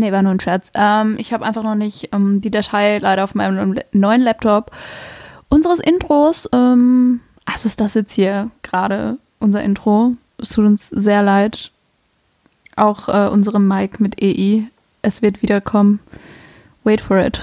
[0.00, 0.72] Nee, war nur ein Scherz.
[0.74, 4.70] Ähm, ich habe einfach noch nicht ähm, die Datei leider auf meinem neuen Laptop
[5.50, 6.48] unseres Intros.
[6.54, 10.14] Ähm, also ist das jetzt hier gerade unser Intro.
[10.38, 11.70] Es tut uns sehr leid.
[12.76, 14.64] Auch äh, unserem Mic mit EI.
[15.02, 16.00] Es wird wiederkommen.
[16.82, 17.42] Wait for it.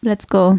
[0.00, 0.58] Let's go.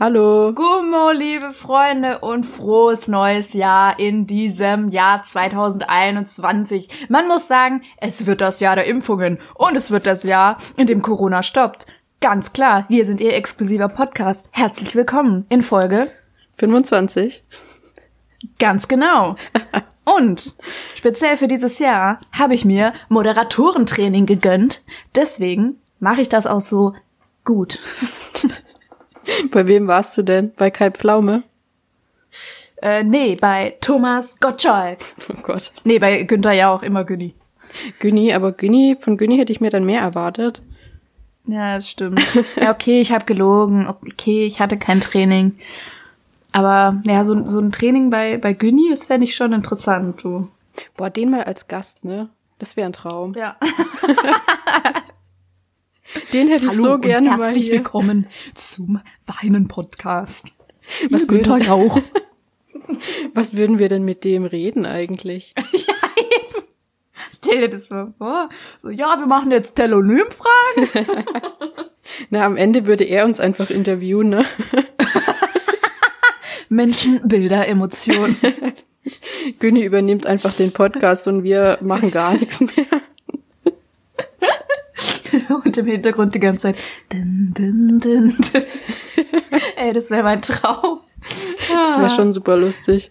[0.00, 0.52] Hallo.
[0.54, 7.08] Gummo, liebe Freunde und frohes neues Jahr in diesem Jahr 2021.
[7.08, 10.86] Man muss sagen, es wird das Jahr der Impfungen und es wird das Jahr, in
[10.86, 11.88] dem Corona stoppt.
[12.20, 14.48] Ganz klar, wir sind Ihr exklusiver Podcast.
[14.52, 16.12] Herzlich willkommen in Folge
[16.58, 17.42] 25.
[18.60, 19.34] Ganz genau.
[20.04, 20.56] Und
[20.94, 24.82] speziell für dieses Jahr habe ich mir Moderatorentraining gegönnt.
[25.16, 26.94] Deswegen mache ich das auch so
[27.44, 27.80] gut.
[29.50, 30.52] Bei wem warst du denn?
[30.56, 31.42] Bei Kai Pflaume?
[32.80, 34.98] Äh, nee, bei Thomas Gottschalk.
[35.28, 35.72] Oh Gott.
[35.84, 37.34] Nee, bei Günther ja auch immer Günni.
[37.98, 40.62] Günni, aber Günni, von Günni hätte ich mir dann mehr erwartet.
[41.46, 42.20] Ja, das stimmt.
[42.60, 43.86] ja, okay, ich habe gelogen.
[43.88, 45.58] Okay, ich hatte kein Training.
[46.52, 50.48] Aber ja, so, so ein Training bei, bei Günni, das fände ich schon interessant, du.
[50.96, 52.28] Boah, den mal als Gast, ne?
[52.58, 53.34] Das wäre ein Traum.
[53.34, 53.56] Ja.
[56.32, 57.74] Den hätte ich Hallo so gerne und mal herzlich hier.
[57.74, 60.46] willkommen zum Weinen-Podcast.
[61.10, 62.00] Was Hier Günther würden- Jauch.
[63.34, 65.54] Was würden wir denn mit dem reden eigentlich?
[67.36, 68.48] Stell dir das mal vor.
[68.78, 71.14] So, ja, wir machen jetzt Telonym-Fragen.
[72.30, 74.44] Na, am Ende würde er uns einfach interviewen, ne?
[76.70, 78.36] Menschen, Bilder, Emotionen.
[79.58, 82.86] Günni übernimmt einfach den Podcast und wir machen gar nichts mehr.
[85.64, 86.76] Und im Hintergrund die ganze Zeit.
[87.12, 88.64] Din, din, din, din.
[89.76, 91.00] Ey, das wäre mein Traum.
[91.68, 93.10] Das wäre schon super lustig.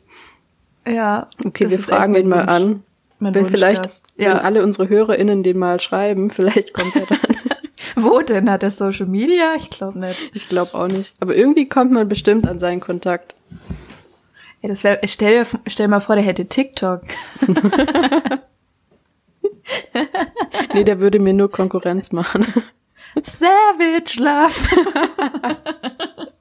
[0.88, 1.28] Ja.
[1.44, 2.50] Okay, wir fragen ihn mal Wunsch.
[2.50, 2.84] an.
[3.20, 4.14] Mein Wenn vielleicht, Wunschgast.
[4.16, 4.38] wenn Ja.
[4.40, 7.20] alle unsere HörerInnen den mal schreiben, vielleicht kommt er dann.
[7.96, 8.50] Wo denn?
[8.50, 9.56] Hat er Social Media?
[9.56, 10.32] Ich glaube nicht.
[10.34, 11.16] ich glaube auch nicht.
[11.20, 13.34] Aber irgendwie kommt man bestimmt an seinen Kontakt.
[14.62, 17.02] Ja, das wär, stell dir stell mal vor, der hätte TikTok.
[20.74, 22.46] Nee, der würde mir nur Konkurrenz machen.
[23.22, 24.54] Savage Love.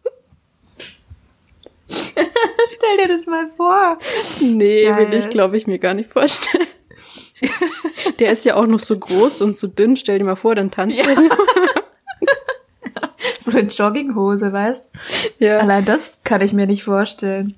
[1.88, 3.98] Stell dir das mal vor.
[4.40, 5.10] Nee, Geil.
[5.10, 6.66] will ich, glaube ich, mir gar nicht vorstellen.
[8.18, 9.96] Der ist ja auch noch so groß und so dünn.
[9.96, 11.22] Stell dir mal vor, dann tanzt er so.
[13.38, 14.90] So in Jogginghose, weißt?
[15.38, 15.58] Ja.
[15.58, 17.54] Allein das kann ich mir nicht vorstellen.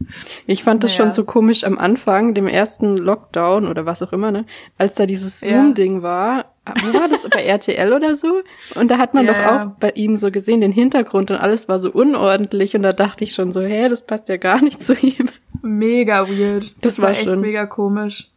[0.46, 1.04] Ich fand das Naja.
[1.04, 4.44] schon so komisch am Anfang, dem ersten Lockdown oder was auch immer, ne?
[4.76, 5.50] Als da dieses Ja.
[5.52, 6.46] Zoom-Ding war.
[6.66, 7.26] Wo war das?
[7.30, 8.42] Bei RTL oder so?
[8.78, 9.62] Und da hat man Ja, doch ja.
[9.62, 12.74] auch bei ihm so gesehen, den Hintergrund und alles war so unordentlich.
[12.76, 15.28] Und da dachte ich schon so, hä, das passt ja gar nicht zu ihm.
[15.62, 16.64] Mega weird.
[16.82, 18.30] Das, Das war, war echt schon- mega komisch.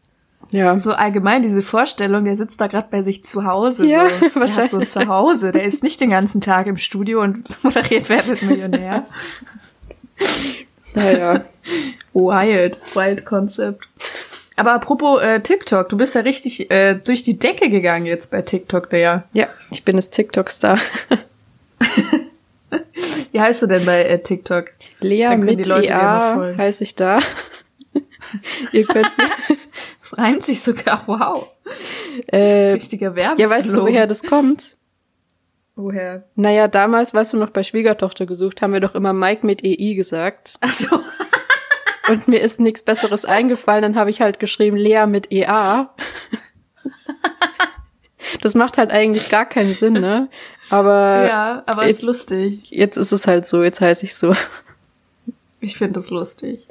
[0.52, 0.76] Ja.
[0.76, 3.86] So allgemein diese Vorstellung, der sitzt da gerade bei sich zu Hause.
[3.86, 4.10] Ja, so.
[4.20, 4.74] Der hat so wahrscheinlich.
[4.74, 5.52] ein Zuhause.
[5.52, 9.06] Der ist nicht den ganzen Tag im Studio und moderiert Wer wird Millionär.
[10.94, 11.46] Naja.
[12.14, 12.80] Wild.
[12.94, 13.88] Wild Concept.
[14.58, 18.42] Aber apropos äh, TikTok, du bist ja richtig äh, durch die Decke gegangen jetzt bei
[18.42, 19.24] TikTok, der.
[19.34, 20.78] Ja, ich bin jetzt TikTok-Star.
[23.32, 24.66] Wie heißt du denn bei äh, TikTok?
[25.00, 27.22] Lea mit die Leute EA heiße ich da.
[28.72, 29.12] Ihr könnt
[30.12, 31.04] Das reimt sich sogar.
[31.08, 31.48] Wow.
[32.28, 33.40] äh, Richtiger Werbeslogan.
[33.40, 34.78] Ja, weißt du, woher das kommt?
[35.76, 36.24] Woher?
[36.36, 39.94] Naja, damals, weißt du noch, bei Schwiegertochter gesucht, haben wir doch immer Mike mit EI
[39.96, 40.56] gesagt.
[40.60, 41.00] Achso.
[42.10, 45.94] Und mir ist nichts Besseres eingefallen, dann habe ich halt geschrieben Lea mit EA.
[48.42, 50.30] Das macht halt eigentlich gar keinen Sinn, ne?
[50.70, 52.70] Aber Ja, aber jetzt- ist lustig.
[52.72, 54.34] jetzt ist es halt so, jetzt heiße ich so.
[55.60, 56.66] Ich finde das lustig.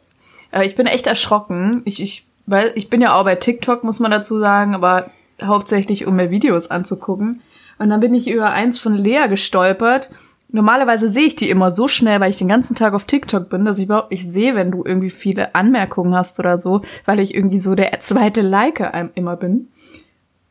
[0.53, 1.83] Aber ich bin echt erschrocken.
[1.84, 5.11] Ich, ich, weil ich bin ja auch bei TikTok, muss man dazu sagen, aber
[5.43, 7.43] hauptsächlich, um mir Videos anzugucken.
[7.78, 10.11] Und dann bin ich über eins von Lea gestolpert.
[10.53, 13.65] Normalerweise sehe ich die immer so schnell, weil ich den ganzen Tag auf TikTok bin,
[13.65, 17.34] dass ich überhaupt nicht sehe, wenn du irgendwie viele Anmerkungen hast oder so, weil ich
[17.34, 18.83] irgendwie so der zweite Like
[19.15, 19.69] immer bin.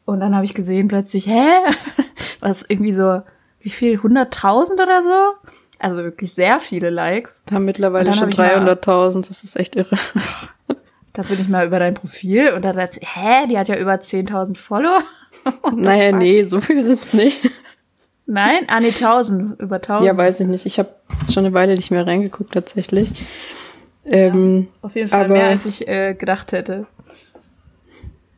[0.06, 1.50] Und dann habe ich gesehen plötzlich, hä?
[2.40, 3.22] Was irgendwie so,
[3.60, 4.00] wie viel?
[4.00, 5.50] 100.000 oder so?
[5.78, 7.44] Also wirklich sehr viele Likes.
[7.52, 9.98] Haben mittlerweile schon dann hab ich 300.000, das ist echt irre.
[11.14, 13.78] Da bin ich mal über dein Profil und dann dachte ich, hä, die hat ja
[13.78, 15.02] über 10.000 Follower.
[15.76, 17.50] naja, nee, so viel sind's nicht.
[18.26, 18.66] Nein?
[18.68, 20.08] Ah, nee, 1000, über 1000.
[20.08, 20.66] Ja, weiß ich nicht.
[20.68, 20.94] Ich habe
[21.34, 23.10] schon eine Weile nicht mehr reingeguckt tatsächlich.
[24.06, 26.86] Ähm, Auf jeden Fall aber- mehr, als ich äh, gedacht hätte.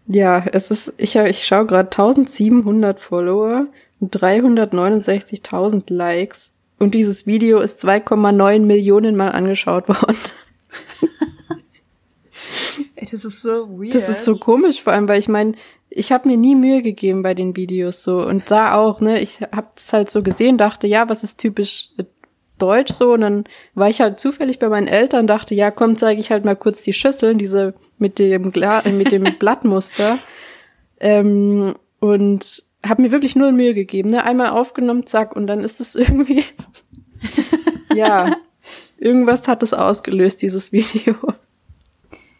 [0.07, 3.67] Ja, es ist, ich, ich schaue gerade 1700 Follower
[3.99, 6.51] und 369.000 Likes.
[6.79, 10.17] Und dieses Video ist 2,9 Millionen Mal angeschaut worden.
[12.95, 13.95] Ey, das ist so weird.
[13.95, 15.53] Das ist so komisch, vor allem, weil ich meine,
[15.89, 19.41] ich habe mir nie Mühe gegeben bei den Videos so und da auch, ne, ich
[19.41, 21.89] habe es halt so gesehen, dachte, ja, was ist typisch
[22.57, 23.43] deutsch so und dann
[23.73, 26.81] war ich halt zufällig bei meinen Eltern, dachte, ja, komm, zeige ich halt mal kurz
[26.81, 30.17] die Schüsseln, diese mit dem Gla mit dem Blattmuster
[30.99, 35.81] ähm, und habe mir wirklich null Mühe gegeben, ne, einmal aufgenommen, zack und dann ist
[35.81, 36.43] es irgendwie
[37.95, 38.37] ja,
[38.97, 41.15] irgendwas hat es ausgelöst dieses Video.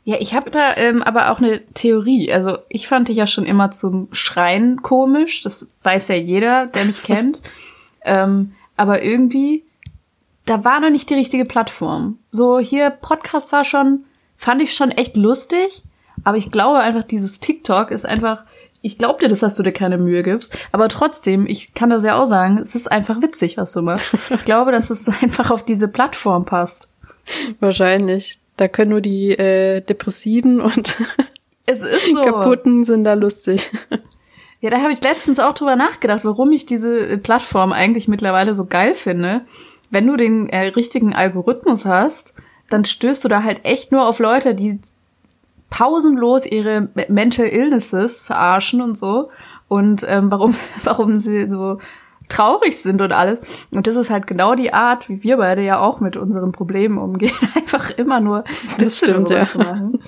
[0.03, 2.33] Ja, ich habe da ähm, aber auch eine Theorie.
[2.33, 5.44] Also ich fand dich ja schon immer zum Schreien komisch.
[5.44, 7.42] Das weiß ja jeder, der mich kennt.
[8.03, 9.63] ähm, aber irgendwie,
[10.45, 12.18] da war noch nicht die richtige Plattform.
[12.31, 14.06] So hier Podcast war schon,
[14.36, 15.83] fand ich schon echt lustig.
[16.24, 18.44] Aber ich glaube einfach, dieses TikTok ist einfach,
[18.81, 20.57] ich glaube dir das, dass du dir keine Mühe gibst.
[20.71, 24.12] Aber trotzdem, ich kann das ja auch sagen, es ist einfach witzig, was du machst.
[24.31, 26.89] Ich glaube, dass es einfach auf diese Plattform passt.
[27.59, 28.41] Wahrscheinlich.
[28.62, 30.96] Da können nur die äh, Depressiven und
[31.66, 32.24] es ist so.
[32.24, 33.72] kaputten sind da lustig.
[34.60, 38.54] Ja, da habe ich letztens auch drüber nachgedacht, warum ich diese äh, Plattform eigentlich mittlerweile
[38.54, 39.42] so geil finde.
[39.90, 42.36] Wenn du den äh, richtigen Algorithmus hast,
[42.69, 44.80] dann stößt du da halt echt nur auf Leute, die
[45.72, 49.31] pausenlos ihre Mental Illnesses verarschen und so.
[49.69, 50.54] Und ähm, warum,
[50.84, 51.80] warum sie so
[52.31, 53.68] traurig sind und alles.
[53.72, 56.98] Und das ist halt genau die Art, wie wir beide ja auch mit unseren Problemen
[56.98, 57.33] umgehen.
[57.56, 58.44] Einfach immer nur
[58.78, 59.48] das stimmt, ja.
[59.48, 60.00] zu machen.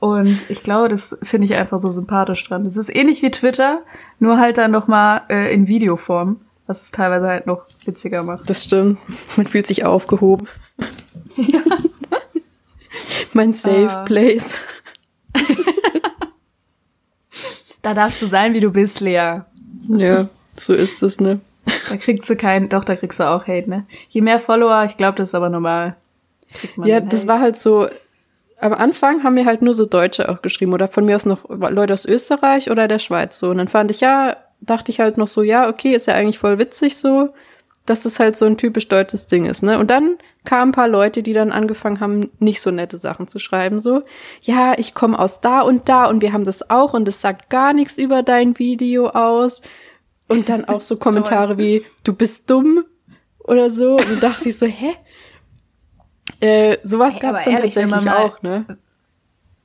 [0.00, 2.64] Und ich glaube, das finde ich einfach so sympathisch dran.
[2.64, 3.82] Das ist ähnlich wie Twitter,
[4.18, 8.50] nur halt dann noch mal äh, in Videoform, was es teilweise halt noch witziger macht.
[8.50, 8.98] Das stimmt.
[9.36, 10.48] Man fühlt sich aufgehoben.
[11.36, 11.62] Ja.
[13.32, 14.04] mein Safe uh.
[14.04, 14.54] Place.
[17.80, 19.42] da darfst du sein, wie du bist, Lea.
[19.88, 20.28] Ja,
[20.58, 21.40] so ist es, ne?
[21.88, 23.86] Da kriegst du keinen, doch, da kriegst du auch Hate, ne?
[24.08, 25.96] Je mehr Follower, ich glaube, das ist aber normal.
[26.84, 27.88] ja, das war halt so,
[28.62, 31.48] am Anfang haben mir halt nur so Deutsche auch geschrieben oder von mir aus noch
[31.48, 33.50] Leute aus Österreich oder der Schweiz so.
[33.50, 36.38] Und dann fand ich ja, dachte ich halt noch so, ja, okay, ist ja eigentlich
[36.38, 37.30] voll witzig so,
[37.86, 39.80] dass das halt so ein typisch deutsches Ding ist, ne?
[39.80, 43.40] Und dann kamen ein paar Leute, die dann angefangen haben, nicht so nette Sachen zu
[43.40, 44.02] schreiben, so,
[44.40, 47.50] ja, ich komme aus da und da und wir haben das auch und es sagt
[47.50, 49.62] gar nichts über dein Video aus.
[50.32, 52.84] Und dann auch so Kommentare wie, du bist dumm
[53.38, 53.96] oder so.
[53.96, 54.94] Und dann dachte ich so, hä?
[56.40, 58.78] Äh, sowas hey, gab es dann ehrlich, tatsächlich mal, auch, ne?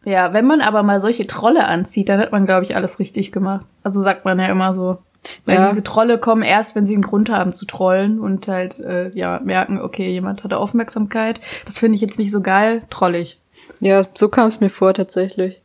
[0.05, 3.31] Ja, wenn man aber mal solche Trolle anzieht, dann hat man, glaube ich, alles richtig
[3.31, 3.65] gemacht.
[3.83, 4.99] Also sagt man ja immer so.
[5.45, 5.67] Weil ja.
[5.67, 9.41] diese Trolle kommen erst, wenn sie einen Grund haben zu trollen und halt, äh, ja,
[9.43, 11.39] merken, okay, jemand hatte Aufmerksamkeit.
[11.65, 13.39] Das finde ich jetzt nicht so geil, trollig.
[13.81, 15.61] Ja, so kam es mir vor tatsächlich.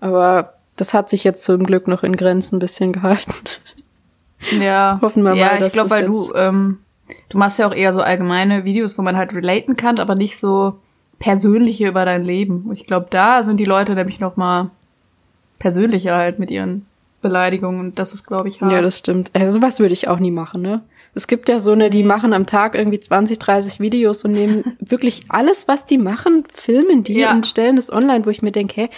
[0.00, 3.34] Aber das hat sich jetzt zum Glück noch in Grenzen ein bisschen gehalten.
[4.52, 4.98] Ja.
[5.02, 5.60] Hoffen wir ja, mal.
[5.60, 6.78] Ja, ich glaube, weil du, ähm,
[7.28, 10.38] du machst ja auch eher so allgemeine Videos, wo man halt relaten kann, aber nicht
[10.38, 10.78] so
[11.18, 12.70] persönliche über dein Leben.
[12.72, 14.70] Ich glaube, da sind die Leute nämlich noch mal
[15.58, 16.86] persönlicher halt mit ihren
[17.22, 17.80] Beleidigungen.
[17.80, 18.72] Und das ist, glaube ich, hart.
[18.72, 19.30] Ja, das stimmt.
[19.32, 20.82] Also sowas würde ich auch nie machen, ne?
[21.16, 24.76] Es gibt ja so eine, die machen am Tag irgendwie 20, 30 Videos und nehmen
[24.80, 27.32] wirklich alles, was die machen, filmen die ja.
[27.32, 28.88] und stellen das online, wo ich mir denke, hä,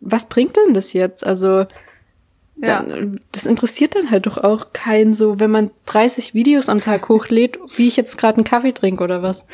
[0.00, 1.24] was bringt denn das jetzt?
[1.24, 1.66] Also,
[2.56, 2.82] ja.
[2.82, 7.08] Dann, das interessiert dann halt doch auch keinen so, wenn man 30 Videos am Tag
[7.08, 9.44] hochlädt, wie ich jetzt gerade einen Kaffee trinke oder was.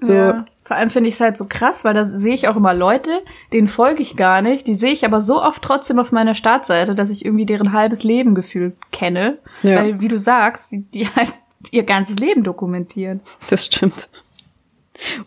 [0.00, 0.12] So.
[0.12, 0.44] Ja.
[0.64, 3.10] Vor allem finde ich es halt so krass, weil da sehe ich auch immer Leute,
[3.52, 6.94] denen folge ich gar nicht, die sehe ich aber so oft trotzdem auf meiner Startseite,
[6.94, 9.38] dass ich irgendwie deren halbes Leben gefühlt kenne.
[9.62, 9.76] Ja.
[9.76, 11.34] Weil, wie du sagst, die, die halt
[11.72, 13.20] ihr ganzes Leben dokumentieren.
[13.50, 14.08] Das stimmt.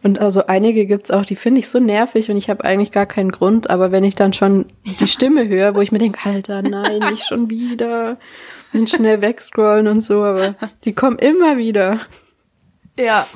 [0.03, 3.05] Und also einige gibt's auch, die finde ich so nervig und ich habe eigentlich gar
[3.05, 4.65] keinen Grund, aber wenn ich dann schon
[4.99, 8.17] die Stimme höre, wo ich mir denke, Alter, nein, nicht schon wieder
[8.73, 11.99] und schnell wegscrollen und so, aber die kommen immer wieder.
[12.97, 13.27] Ja,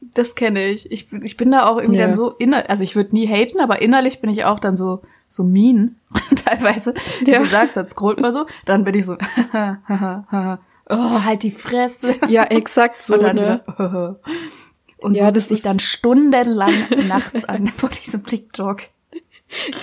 [0.00, 0.90] das kenne ich.
[0.90, 1.12] ich.
[1.22, 2.06] Ich bin da auch irgendwie ja.
[2.06, 5.02] dann so inner, also ich würde nie haten, aber innerlich bin ich auch dann so
[5.28, 5.96] so mean
[6.44, 6.94] teilweise.
[7.24, 7.40] Wie ja.
[7.40, 9.16] du sagst, dann scrollt man so, dann bin ich so
[10.88, 12.14] oh, halt die Fresse.
[12.28, 13.64] Ja, exakt so, dann, ne?
[15.04, 16.72] Und ja, so das sich dann stundenlang
[17.08, 18.80] nachts an vor diesem TikTok.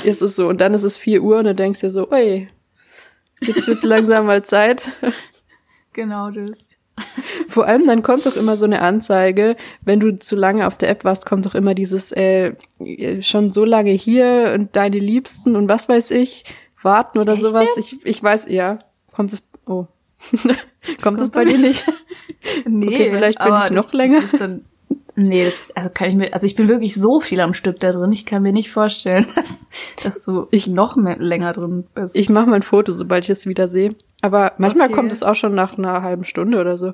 [0.03, 0.47] Ist es so.
[0.47, 2.47] Und dann ist es vier Uhr und dann denkst du dir so, oi,
[3.39, 4.89] jetzt wird's langsam mal Zeit.
[5.93, 6.69] Genau das.
[7.49, 10.87] Vor allem dann kommt doch immer so eine Anzeige, wenn du zu lange auf der
[10.87, 12.53] App warst, kommt doch immer dieses äh,
[13.19, 16.45] schon so lange hier und deine Liebsten und was weiß ich,
[16.81, 17.67] warten oder Echt sowas.
[17.75, 17.93] Jetzt?
[17.93, 18.79] Ich, ich weiß, ja.
[19.11, 19.43] Kommt es.
[19.65, 19.87] Oh.
[21.01, 21.83] kommt es bei dir nicht?
[22.65, 24.21] nee, okay, vielleicht bin ich noch das, länger.
[24.21, 24.61] Das
[25.27, 27.91] Nee, das, also kann ich mir, also ich bin wirklich so viel am Stück da
[27.91, 28.11] drin.
[28.11, 29.67] Ich kann mir nicht vorstellen, dass,
[30.03, 32.15] dass du ich, noch mehr, länger drin bist.
[32.15, 33.95] Ich mache mal ein Foto, sobald ich es wieder sehe.
[34.21, 34.95] Aber manchmal okay.
[34.95, 36.93] kommt es auch schon nach einer halben Stunde oder so.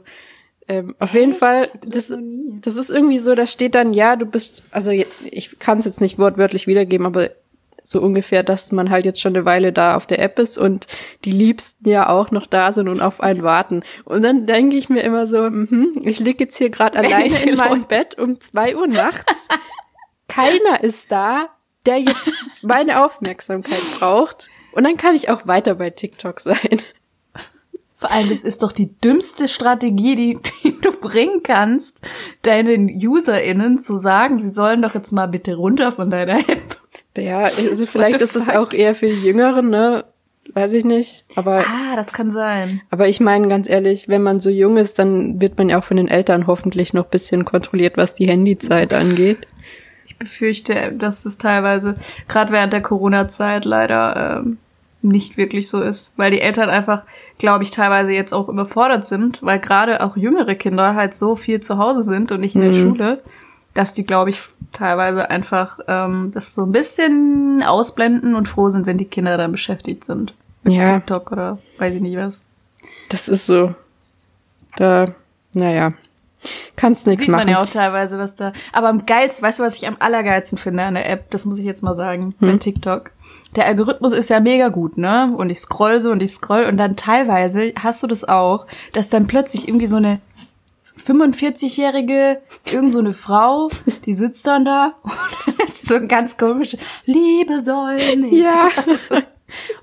[0.68, 1.22] Ähm, auf Echt?
[1.22, 2.14] jeden Fall, das,
[2.62, 6.02] das ist irgendwie so, da steht dann, ja, du bist, also ich kann es jetzt
[6.02, 7.30] nicht wortwörtlich wiedergeben, aber
[7.90, 10.88] so ungefähr, dass man halt jetzt schon eine Weile da auf der App ist und
[11.26, 13.84] die Liebsten ja auch noch da sind und auf einen warten.
[14.04, 17.56] Und dann denke ich mir immer so, mh, ich lieg jetzt hier gerade alleine in
[17.56, 19.48] meinem Bett um zwei Uhr nachts.
[20.28, 21.50] Keiner ist da,
[21.86, 24.50] der jetzt meine Aufmerksamkeit braucht.
[24.74, 26.82] Und dann kann ich auch weiter bei TikTok sein.
[27.96, 32.02] Vor allem, das ist doch die dümmste Strategie, die, die du bringen kannst,
[32.44, 36.78] deinen UserInnen zu sagen, sie sollen doch jetzt mal bitte runter von deiner App.
[37.18, 40.06] Ja, also vielleicht ist es auch eher für die Jüngeren, ne?
[40.54, 41.26] Weiß ich nicht.
[41.36, 41.60] Aber.
[41.68, 42.82] Ah, das kann sein.
[42.90, 45.84] Aber ich meine, ganz ehrlich, wenn man so jung ist, dann wird man ja auch
[45.84, 49.40] von den Eltern hoffentlich noch bisschen kontrolliert, was die Handyzeit angeht.
[50.06, 51.96] Ich befürchte, dass es teilweise,
[52.30, 54.58] gerade während der Corona-Zeit, leider ähm,
[55.02, 57.04] nicht wirklich so ist, weil die Eltern einfach,
[57.38, 61.60] glaube ich, teilweise jetzt auch überfordert sind, weil gerade auch jüngere Kinder halt so viel
[61.60, 62.78] zu Hause sind und nicht in der Mhm.
[62.82, 63.22] Schule,
[63.78, 64.40] dass die, glaube ich,
[64.72, 69.52] teilweise einfach ähm, das so ein bisschen ausblenden und froh sind, wenn die Kinder dann
[69.52, 70.34] beschäftigt sind.
[70.64, 70.86] Mit Ja.
[70.86, 72.46] TikTok oder weiß ich nicht was.
[73.10, 73.76] Das ist so.
[74.78, 75.08] Da,
[75.54, 75.94] naja.
[76.76, 77.50] Kannst nichts Sieht man machen.
[77.50, 78.54] ja auch teilweise, was da.
[78.72, 81.30] Aber am geilsten, weißt du, was ich am allergeilsten finde an der App?
[81.32, 82.60] Das muss ich jetzt mal sagen, bei Hm.
[82.60, 83.12] TikTok.
[83.56, 85.32] Der Algorithmus ist ja mega gut, ne?
[85.36, 89.10] Und ich scroll so und ich scroll und dann teilweise hast du das auch, dass
[89.10, 90.20] dann plötzlich irgendwie so eine
[90.98, 93.70] 45-jährige, irgend so eine Frau,
[94.06, 98.44] die sitzt dann da und das ist so ein ganz komisches Liebe soll nicht.
[98.44, 98.70] Ja.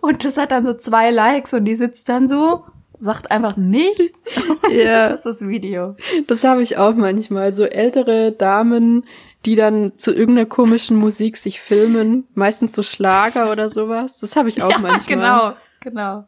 [0.01, 2.65] Und das hat dann so zwei Likes und die sitzt dann so,
[2.99, 4.25] sagt einfach nichts.
[4.63, 5.09] Und Ja.
[5.09, 5.97] Das ist das Video.
[6.27, 7.53] Das habe ich auch manchmal.
[7.53, 9.07] So ältere Damen,
[9.47, 14.19] die dann zu irgendeiner komischen Musik sich filmen, meistens so Schlager oder sowas.
[14.21, 15.17] Das habe ich auch ja, manchmal.
[15.17, 16.25] genau, genau.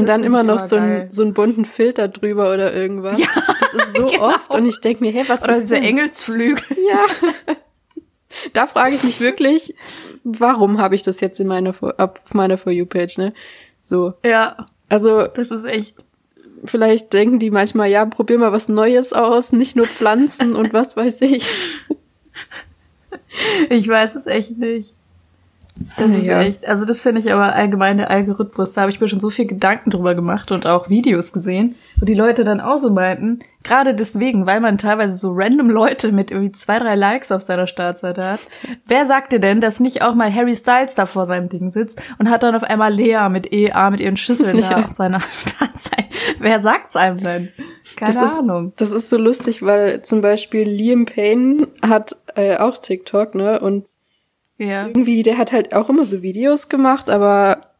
[0.00, 3.18] Und Das dann immer noch so, ein, so einen bunten Filter drüber oder irgendwas.
[3.18, 3.26] Ja,
[3.60, 4.34] das ist so genau.
[4.34, 5.84] oft und ich denke mir, hey, was Oder ist diese denn?
[5.84, 6.64] Engelsflügel.
[6.88, 7.54] Ja.
[8.52, 9.74] Da frage ich mich wirklich,
[10.22, 13.32] warum habe ich das jetzt in meiner For- auf meiner For You Page, ne?
[13.82, 14.12] So.
[14.24, 15.96] Ja, Also, das ist echt.
[16.64, 20.96] vielleicht denken die manchmal, ja, probier mal was Neues aus, nicht nur Pflanzen und was
[20.96, 21.48] weiß ich.
[23.68, 24.94] Ich weiß es echt nicht.
[25.96, 26.42] Das ist Ja.
[26.42, 28.72] echt, also das finde ich aber allgemein der Algorithmus.
[28.72, 32.04] Da habe ich mir schon so viel Gedanken drüber gemacht und auch Videos gesehen, wo
[32.04, 36.30] die Leute dann auch so meinten, gerade deswegen, weil man teilweise so random Leute mit
[36.30, 38.40] irgendwie zwei, drei Likes auf seiner Startseite hat.
[38.86, 42.02] Wer sagt dir denn, dass nicht auch mal Harry Styles da vor seinem Ding sitzt
[42.18, 44.84] und hat dann auf einmal Lea mit EA mit ihren Schüsseln da Ja.
[44.84, 46.04] auf seiner Startseite?
[46.38, 47.48] Wer sagt's einem denn?
[47.96, 48.68] Keine das Ahnung.
[48.68, 53.58] Ist, das ist so lustig, weil zum Beispiel Liam Payne hat äh, auch TikTok, ne?
[53.60, 53.86] Und
[54.60, 54.86] Ja.
[54.86, 57.70] irgendwie, der hat halt auch immer so Videos gemacht, aber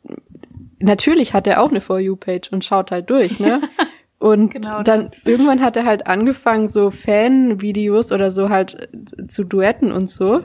[0.79, 3.61] natürlich hat er auch eine For You-Page und schaut halt durch, ne?
[4.19, 5.17] Und Genau dann das.
[5.25, 10.43] irgendwann hat er halt angefangen, so Fan-Videos oder so halt äh, zu duetten und so.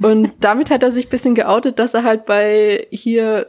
[0.00, 3.46] Und damit hat er sich bisschen geoutet, dass er halt bei hier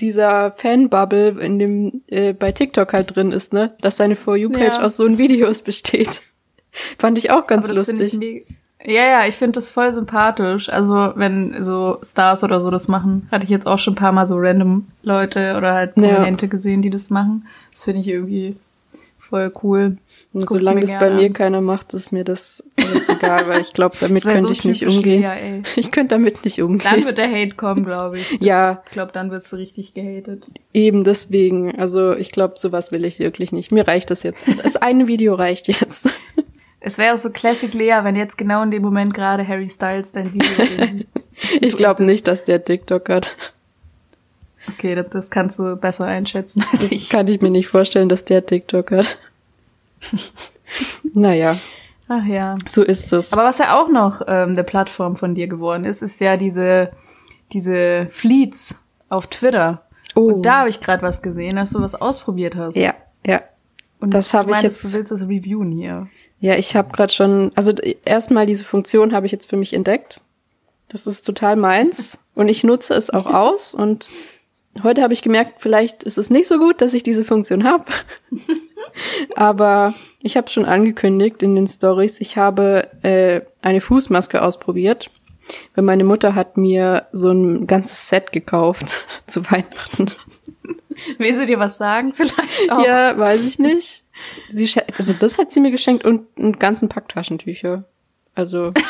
[0.00, 3.76] dieser Fan-Bubble in dem äh, bei TikTok halt drin ist, ne?
[3.80, 4.82] Dass seine For You-Page Ja.
[4.82, 6.22] aus so Videos besteht.
[6.98, 8.44] Fand ich auch ganz Aber das lustig.
[8.86, 10.68] Ja, ja, ich finde das voll sympathisch.
[10.68, 14.12] Also, wenn so Stars oder so das machen, hatte ich jetzt auch schon ein paar
[14.12, 16.02] Mal so random Leute oder halt Ja.
[16.08, 17.46] Prominente gesehen, die das machen.
[17.70, 18.56] Das finde ich irgendwie
[19.18, 19.96] voll cool.
[20.34, 21.32] Und solange es bei mir an.
[21.32, 24.84] keiner macht, ist mir das alles egal, weil ich glaube, damit könnte so ich nicht
[24.84, 25.22] umgehen.
[25.22, 25.62] Lea.
[25.76, 27.04] Ich könnte damit nicht Dann umgehen.
[27.04, 28.30] wird der Hate kommen, glaube ich.
[28.40, 30.44] Ja, Ich glaube, dann wirst du richtig gehatet.
[30.72, 31.78] eben deswegen.
[31.78, 33.70] Also ich glaube, sowas will ich wirklich nicht.
[33.70, 34.42] Mir reicht das jetzt.
[34.64, 36.08] Das eine Video reicht jetzt.
[36.86, 40.12] Es wäre auch so Classic Lea, wenn jetzt genau in dem Moment gerade Harry Styles
[40.12, 40.46] dein Video
[41.60, 43.36] Ich glaube nicht, dass der TikTok hat.
[44.68, 47.08] Okay, das, das kannst du besser einschätzen als Das ich.
[47.08, 49.18] kann ich mir nicht vorstellen, dass der TikTok hat.
[51.12, 51.56] Naja,
[52.08, 52.58] Ach ja.
[52.68, 53.32] so ist es.
[53.32, 56.90] Aber was ja auch noch ähm, eine Plattform von dir geworden ist, ist ja diese,
[57.52, 59.82] diese Fleets auf Twitter.
[60.14, 60.32] Oh.
[60.32, 62.76] Und da habe ich gerade was gesehen, dass du was ausprobiert hast.
[62.76, 63.42] ja, ja.
[64.00, 66.08] Und das hab du ich jetzt- Du willst das reviewen hier.
[66.40, 67.72] Ja, ich habe gerade schon, also
[68.04, 70.20] erstmal diese Funktion habe ich jetzt für mich entdeckt.
[70.88, 74.08] Das ist total meins und ich nutze es auch aus und
[74.82, 77.84] heute habe ich gemerkt, vielleicht ist es nicht so gut, dass ich diese Funktion habe.
[79.36, 85.10] Aber ich habe schon angekündigt in den Stories, ich habe äh, eine Fußmaske ausprobiert,
[85.74, 88.86] weil meine Mutter hat mir so ein ganzes Set gekauft
[89.26, 90.10] zu Weihnachten.
[91.18, 92.12] Willst du dir was sagen?
[92.14, 92.84] Vielleicht auch.
[92.84, 94.03] Ja, weiß ich nicht.
[94.48, 97.84] Sie, also das hat sie mir geschenkt und einen ganzen Pack Taschentücher.
[98.34, 98.72] Also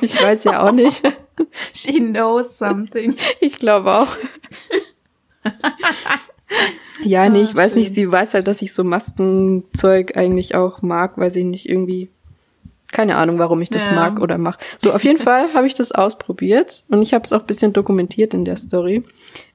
[0.00, 1.02] ich weiß ja auch nicht.
[1.74, 3.14] She knows something.
[3.40, 4.08] Ich glaube auch.
[7.02, 7.80] Ja, nee, ich weiß schön.
[7.80, 7.94] nicht.
[7.94, 12.08] Sie weiß halt, dass ich so Maskenzeug eigentlich auch mag, weil sie nicht irgendwie.
[12.92, 13.92] Keine Ahnung, warum ich das Ja.
[13.92, 14.60] mag oder mache.
[14.78, 17.72] So, auf jeden Fall habe ich das ausprobiert und ich habe es auch ein bisschen
[17.72, 19.02] dokumentiert in der Story.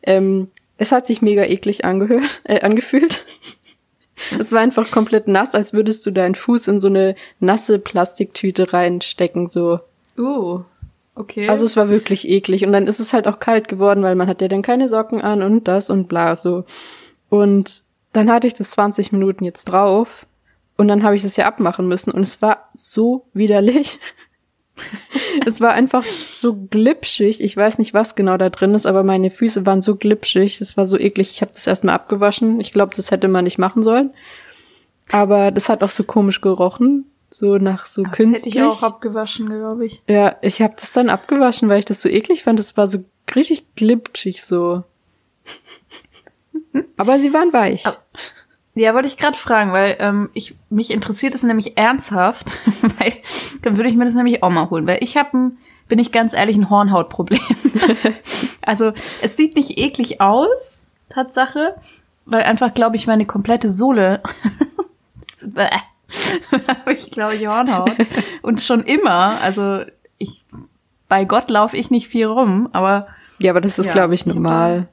[0.03, 3.23] Ähm, es hat sich mega eklig angehört, äh, angefühlt.
[4.37, 8.73] Es war einfach komplett nass, als würdest du deinen Fuß in so eine nasse Plastiktüte
[8.73, 9.79] reinstecken, so.
[10.17, 10.61] Uh,
[11.15, 11.47] okay.
[11.47, 12.65] Also es war wirklich eklig.
[12.65, 15.21] Und dann ist es halt auch kalt geworden, weil man hat ja dann keine Socken
[15.21, 16.65] an und das und bla so.
[17.29, 20.25] Und dann hatte ich das 20 Minuten jetzt drauf
[20.77, 23.99] und dann habe ich das ja abmachen müssen und es war so widerlich.
[25.45, 27.41] es war einfach so glitschig.
[27.41, 30.61] Ich weiß nicht, was genau da drin ist, aber meine Füße waren so glitschig.
[30.61, 31.31] Es war so eklig.
[31.31, 32.59] Ich habe das erstmal abgewaschen.
[32.59, 34.11] Ich glaube, das hätte man nicht machen sollen.
[35.11, 37.05] Aber das hat auch so komisch gerochen.
[37.29, 38.55] So nach so das künstlich.
[38.55, 40.01] hätte ich auch abgewaschen, glaube ich.
[40.07, 42.59] Ja, ich habe das dann abgewaschen, weil ich das so eklig fand.
[42.59, 43.03] Das war so
[43.35, 44.83] richtig glitschig so.
[46.97, 47.85] Aber sie waren weich.
[47.85, 47.97] Aber-
[48.73, 52.47] Ja, wollte ich gerade fragen, weil ähm, ich mich interessiert es nämlich ernsthaft,
[52.99, 53.13] weil
[53.63, 55.57] dann würde ich mir das nämlich auch mal holen, weil ich habe ein,
[55.89, 57.41] bin ich ganz ehrlich, ein Hornhautproblem.
[58.61, 61.75] also es sieht nicht eklig aus, Tatsache,
[62.25, 64.21] weil einfach, glaube ich, meine komplette Sohle
[66.67, 67.91] habe ich, glaube ich, Hornhaut.
[68.41, 69.79] Und schon immer, also
[70.17, 70.43] ich,
[71.09, 74.25] bei Gott laufe ich nicht viel rum, aber Ja, aber das ist, Ja, glaube ich,
[74.25, 74.87] normal.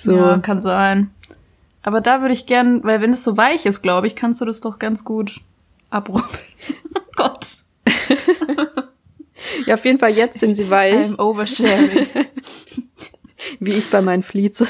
[0.00, 0.16] So.
[0.16, 1.10] Ja, kann sein.
[1.88, 4.44] Aber da würde ich gern, weil wenn es so weich ist, glaube ich, kannst du
[4.44, 5.40] das doch ganz gut
[5.88, 6.28] abrubbeln.
[6.94, 7.64] oh Gott.
[9.66, 12.08] Ja, auf jeden Fall jetzt sind sie weich, I'm oversharing.
[13.60, 14.64] wie ich bei meinen Fleets.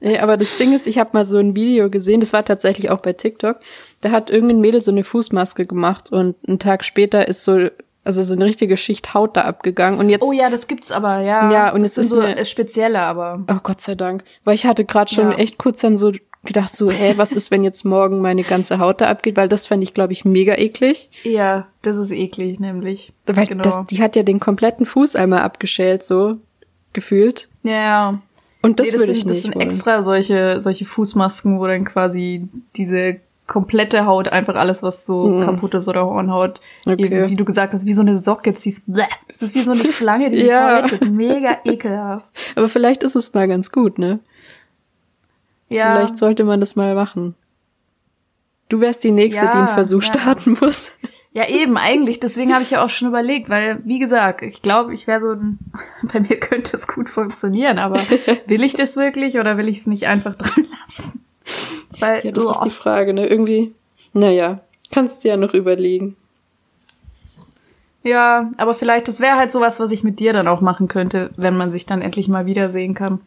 [0.00, 2.90] nee, aber das Ding ist, ich habe mal so ein Video gesehen, das war tatsächlich
[2.90, 3.60] auch bei TikTok.
[4.00, 7.68] Da hat irgendein Mädel so eine Fußmaske gemacht und einen Tag später ist so,
[8.08, 10.00] also so eine richtige Schicht Haut da abgegangen.
[10.00, 11.52] Und jetzt oh ja, das gibt's aber, ja.
[11.52, 13.44] Ja, und das jetzt ist so mir- äh, spezielle, aber.
[13.48, 14.24] Oh Gott sei Dank.
[14.44, 15.36] Weil ich hatte gerade schon Ja.
[15.38, 16.10] echt kurz dann so
[16.44, 19.36] gedacht, so, hä, was ist, wenn jetzt morgen meine ganze Haut da abgeht?
[19.36, 21.10] Weil das fände ich, glaube ich, mega eklig.
[21.22, 23.12] Ja, das ist eklig, nämlich.
[23.26, 23.62] Weil Genau.
[23.62, 26.36] das, die hat ja den kompletten Fuß einmal abgeschält, so
[26.92, 27.48] gefühlt.
[27.62, 28.22] Ja, ja.
[28.62, 29.66] Und das Nee, das würde sind, ich das nicht sind wollen.
[29.66, 35.40] extra solche, solche Fußmasken, wo dann quasi diese komplette Haut, einfach alles, was so Mhm.
[35.42, 37.02] kaputt ist oder Hornhaut, Okay.
[37.06, 38.84] eben, wie du gesagt hast, wie so eine Socke ziehst.
[38.86, 40.82] Das ist wie so eine Schlange, die Ja.
[40.86, 41.10] sich häutet.
[41.10, 42.26] Mega ekelhaft.
[42.54, 44.20] Aber vielleicht ist es mal ganz gut, ne?
[45.68, 45.94] Ja.
[45.96, 47.34] Vielleicht sollte man das mal machen.
[48.68, 50.08] Du wärst die Nächste, Ja, die einen Versuch ja.
[50.12, 50.92] starten muss.
[51.34, 52.18] Ja, eben, eigentlich.
[52.20, 55.32] Deswegen habe ich ja auch schon überlegt, weil, wie gesagt, ich glaube, ich wäre so
[55.32, 55.58] ein,
[56.02, 58.00] bei mir könnte es gut funktionieren, aber
[58.46, 61.24] will ich das wirklich oder will ich es nicht einfach dran lassen?
[61.98, 62.64] Weil, Ja, das ist uah.
[62.64, 63.26] die Frage, ne?
[63.26, 63.72] Irgendwie,
[64.12, 64.60] naja,
[64.92, 66.16] kannst du ja noch überlegen.
[68.04, 71.30] ja, aber vielleicht, das wäre halt sowas, was ich mit dir dann auch machen könnte,
[71.36, 73.20] wenn man sich dann endlich mal wiedersehen kann.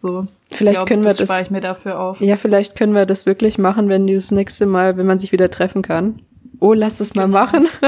[0.00, 0.26] So.
[0.50, 2.20] Vielleicht ich glaub, können wir das das- spare ich mir dafür auf.
[2.20, 5.32] Ja, vielleicht können wir das wirklich machen, wenn du das nächste Mal, wenn man sich
[5.32, 6.20] wieder treffen kann.
[6.60, 7.38] Oh, lass es mal Genau.
[7.38, 7.68] machen.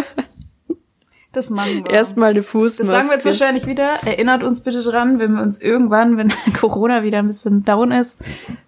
[1.33, 1.91] Das machen wir.
[1.93, 2.91] Erstmal eine Das Fußmaske.
[2.91, 3.99] sagen wir jetzt wahrscheinlich wieder.
[4.05, 8.23] Erinnert uns bitte dran, wenn wir uns irgendwann, wenn Corona wieder ein bisschen down ist,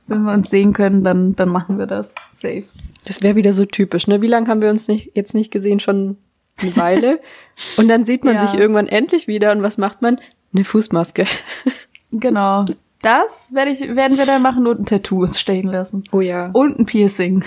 [0.07, 2.15] wenn wir uns sehen können, dann, dann machen wir das.
[2.31, 2.65] Safe.
[3.05, 4.23] Das wäre wieder so typisch, ne?
[4.23, 5.81] Wie lange haben wir uns nicht, jetzt nicht gesehen?
[5.81, 6.17] Schon
[6.61, 7.21] eine Weile.
[7.77, 8.47] Und dann sieht man Ja.
[8.47, 10.21] sich irgendwann endlich wieder und was macht man?
[10.55, 11.27] Eine Fußmaske.
[12.15, 12.67] Genau.
[13.01, 16.05] Das werde ich, werden wir dann machen und ein Tattoo uns stechen lassen.
[16.13, 16.51] Oh ja.
[16.53, 17.43] Und ein Piercing.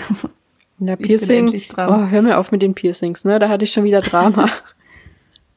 [0.78, 1.48] Bin Piercing.
[1.78, 3.38] Oh, hör mir auf mit den Piercings, ne?
[3.38, 4.48] Da hatte ich schon wieder Drama.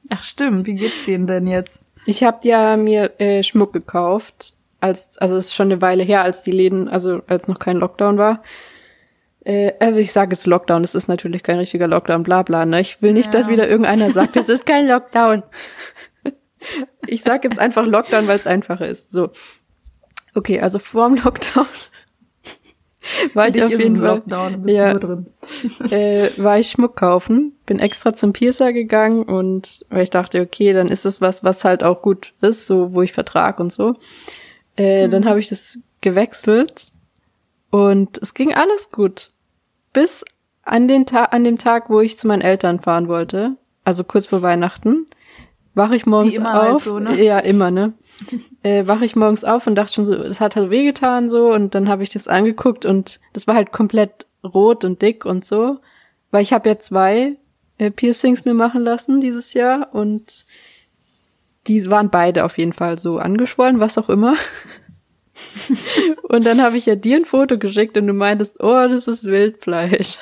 [0.09, 1.85] Ach stimmt, wie geht's denen denn jetzt?
[2.05, 6.23] ich habe ja mir äh, Schmuck gekauft, als also es ist schon eine Weile her,
[6.23, 8.41] als die Läden, also als noch kein Lockdown war.
[9.45, 12.65] Äh, also ich sage jetzt Lockdown, es ist natürlich kein richtiger Lockdown, bla bla.
[12.65, 12.81] Ne?
[12.81, 13.31] Ich will nicht, Ja.
[13.39, 15.43] dass wieder irgendeiner sagt, es ist kein Lockdown.
[17.07, 19.11] ich sage jetzt einfach Lockdown, weil es einfacher ist.
[19.11, 19.29] So.
[20.35, 21.67] Okay, also vorm Lockdown
[23.33, 24.91] war ich auf jeden Fall Lockdown, Ja.
[25.89, 30.73] äh, war ich Schmuck kaufen, bin extra zum Piercer gegangen und weil ich dachte, okay,
[30.73, 33.95] dann ist es was, was halt auch gut ist, so wo ich Vertrag und so.
[34.75, 36.91] Äh, Dann habe ich das gewechselt
[37.69, 39.31] und es ging alles gut.
[39.93, 40.23] Bis
[40.63, 44.27] an den Tag, an dem Tag, wo ich zu meinen Eltern fahren wollte, also kurz
[44.27, 45.07] vor Weihnachten,
[45.73, 46.83] wache ich morgens halt auf.
[46.83, 47.21] so, ne?
[47.23, 47.93] Ja, immer, ne?
[48.63, 51.75] äh, wache ich morgens auf und dachte schon so, das hat halt wehgetan so und
[51.75, 55.79] dann habe ich das angeguckt und das war halt komplett rot und dick und so,
[56.31, 57.37] weil ich habe ja zwei
[57.77, 60.45] äh, Piercings mir machen lassen dieses Jahr und
[61.67, 64.35] die waren beide auf jeden Fall so angeschwollen, was auch immer.
[66.23, 69.23] und dann habe ich ja dir ein Foto geschickt und du meintest, oh, das ist
[69.25, 70.19] Wildfleisch.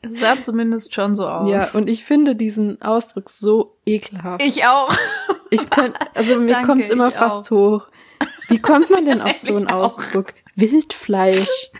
[0.00, 1.50] Es sah zumindest schon so aus.
[1.50, 4.42] Ja, und ich finde diesen Ausdruck so ekelhaft.
[4.44, 4.94] ich auch.
[5.50, 7.88] Ich kann, also mir Danke, kommt's immer fast hoch.
[8.48, 9.84] Wie kommt man denn auf so einen auch.
[9.84, 10.34] Ausdruck?
[10.56, 11.70] Wildfleisch.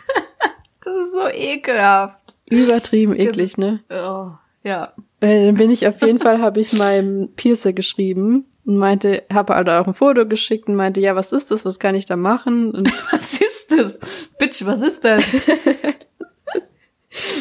[0.85, 2.37] Das ist so ekelhaft.
[2.49, 3.81] übertrieben eklig, Das- ne?
[3.91, 4.29] Oh,
[4.63, 4.93] ja.
[5.21, 9.55] Äh, dann bin ich auf jeden Fall, habe ich meinem Piercer geschrieben und meinte, habe
[9.55, 12.17] halt auch ein Foto geschickt und meinte, ja, was ist das, was kann ich da
[12.17, 12.71] machen?
[12.73, 13.99] Und Was ist das?
[14.39, 15.25] Bitch, was ist das?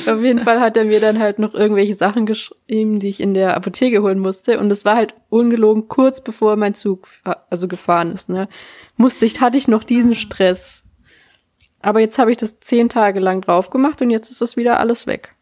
[0.07, 3.33] auf jeden Fall hat er mir dann halt noch irgendwelche Sachen geschrieben, die ich in
[3.33, 4.59] der Apotheke holen musste.
[4.59, 7.07] Und es war halt ungelogen kurz bevor mein Zug
[7.49, 8.29] also gefahren ist.
[8.29, 8.47] Ne,
[8.95, 10.83] musste ich hatte ich noch diesen Stress.
[11.81, 14.79] Aber jetzt habe ich das zehn Tage lang drauf gemacht und jetzt ist das wieder
[14.79, 15.33] alles weg.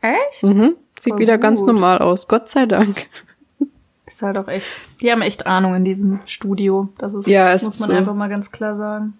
[0.00, 0.44] Echt?
[0.44, 0.76] Mhm.
[0.98, 1.68] Sieht Voll wieder ganz gut.
[1.68, 2.28] normal aus.
[2.28, 3.06] Gott sei Dank.
[4.06, 4.66] Ist halt auch echt.
[5.02, 6.88] Die haben echt Ahnung in diesem Studio.
[6.98, 7.94] Das ist, Ja, muss man so.
[7.94, 9.18] einfach mal ganz klar sagen.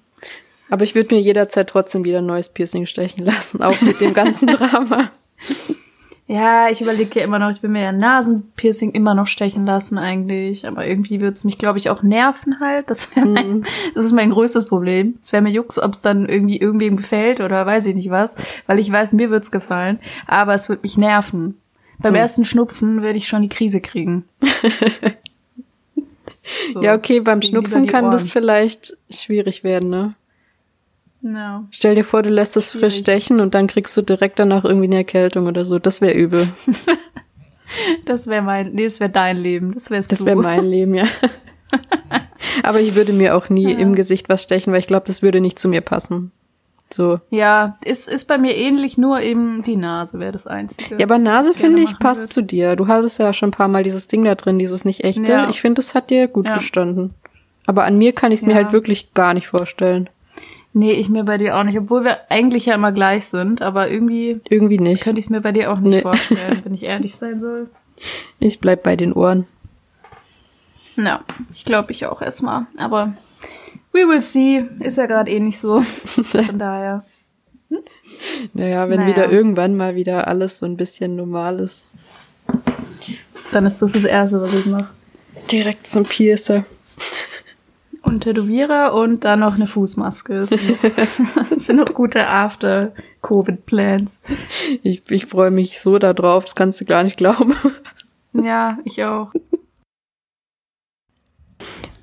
[0.70, 4.14] Aber ich würde mir jederzeit trotzdem wieder ein neues Piercing stechen lassen, auch mit dem
[4.14, 5.10] ganzen Drama.
[6.30, 9.64] Ja, ich überlege ja immer noch, ich will mir ja ein Nasenpiercing immer noch stechen
[9.64, 10.66] lassen eigentlich.
[10.66, 12.90] Aber irgendwie würde es mich, glaube ich, auch nerven halt.
[12.90, 15.16] Das, wär mein, das ist mein größtes Problem.
[15.22, 18.36] Es wäre mir Jux, ob es dann irgendwie irgendwem gefällt oder weiß ich nicht was.
[18.66, 20.00] Weil ich weiß, mir wird's gefallen.
[20.26, 21.56] Aber es wird mich nerven.
[21.98, 24.24] Beim ersten Schnupfen werde ich schon die Krise kriegen.
[26.72, 30.14] So, ja, okay, beim Schnupfen kann das vielleicht schwierig werden, ne?
[31.20, 31.64] Ja.
[31.70, 34.86] Stell dir vor, du lässt es frisch stechen und dann kriegst du direkt danach irgendwie
[34.86, 35.78] eine Erkältung oder so.
[35.78, 36.46] Das wäre übel.
[38.06, 39.72] Das wäre mein, nee, das wäre dein Leben.
[39.72, 41.04] Das wärst Das wäre mein Leben, ja.
[42.62, 43.78] Aber ich würde mir auch nie Ja.
[43.78, 46.32] im Gesicht was stechen, weil ich glaube, das würde nicht zu mir passen.
[46.90, 47.20] So.
[47.28, 50.96] Ja, ist, ist bei mir ähnlich, nur eben die Nase wäre das Einzige.
[50.96, 52.32] Ja, aber Nase, finde ich, passt würde.
[52.32, 52.74] zu dir.
[52.76, 55.30] Du hattest ja schon ein paar Mal dieses Ding da drin, dieses nicht echte.
[55.30, 55.50] Ja.
[55.50, 56.54] Ich finde, das hat dir gut Ja.
[56.56, 57.12] gestanden.
[57.66, 60.08] Aber an mir kann ich es mir halt wirklich gar nicht vorstellen.
[60.72, 63.90] Nee, ich mir bei dir auch nicht, obwohl wir eigentlich ja immer gleich sind, aber
[63.90, 65.02] irgendwie Irgendwie nicht.
[65.02, 66.00] könnte ich es mir bei dir auch nicht Nee.
[66.02, 67.68] vorstellen, wenn ich ehrlich sein soll.
[68.38, 69.46] Ich bleib bei den Ohren.
[70.96, 71.22] Ja,
[71.54, 72.66] ich glaube ich auch erstmal.
[72.76, 73.14] Aber
[73.92, 74.64] we will see.
[74.80, 75.80] Ist ja gerade eh nicht so.
[76.22, 77.04] Von daher.
[78.54, 79.08] Naja, wenn Naja.
[79.12, 81.86] wieder irgendwann mal wieder alles so ein bisschen normal ist.
[83.52, 84.88] Dann ist das das Erste, was ich mache.
[85.50, 86.64] Direkt zum Piercer.
[88.02, 90.40] Und Tätowierer und dann noch eine Fußmaske.
[90.40, 90.94] Das sind noch,
[91.34, 94.22] das sind noch gute After-Covid-Plans.
[94.82, 97.54] Ich, ich freue mich so da drauf, das kannst du gar nicht glauben.
[98.34, 99.32] Ja, ich auch.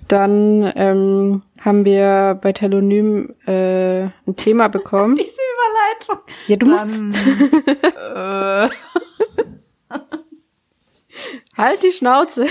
[0.08, 5.16] Dann ähm, haben wir bei Telonym äh, ein Thema bekommen.
[5.16, 6.36] Diese Überleitung.
[6.48, 7.14] Ja, du musst Dann,
[7.94, 8.70] äh,
[11.56, 12.48] halt die Schnauze.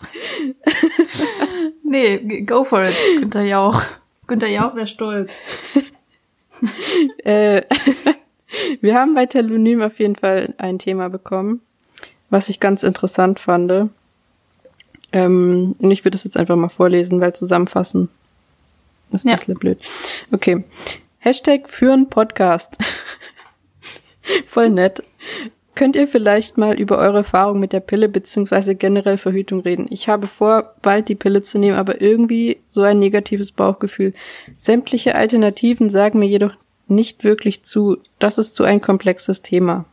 [1.82, 3.82] nee, go for it, Günther Jauch.
[4.26, 5.30] Günther Jauch wäre stolz.
[7.24, 7.62] äh,
[8.80, 11.60] wir haben bei Telonym auf jeden Fall ein Thema bekommen,
[12.30, 13.90] was ich ganz interessant fand.
[15.12, 18.08] Ähm, und ich würde es jetzt einfach mal vorlesen, weil zusammenfassen
[19.10, 19.36] ist ein Ja.
[19.36, 19.78] bisschen blöd.
[20.32, 20.64] Okay.
[21.18, 22.76] Hashtag führen Podcast.
[24.46, 25.02] Voll nett.
[25.78, 29.86] Könnt ihr vielleicht mal über eure Erfahrung mit der Pille beziehungsweise generell Verhütung reden?
[29.90, 34.12] Ich habe vor, bald die Pille zu nehmen, aber irgendwie so ein negatives Bauchgefühl.
[34.56, 36.54] Sämtliche Alternativen sagen mir jedoch
[36.88, 37.98] nicht wirklich zu.
[38.18, 39.84] Das ist zu ein komplexes Thema.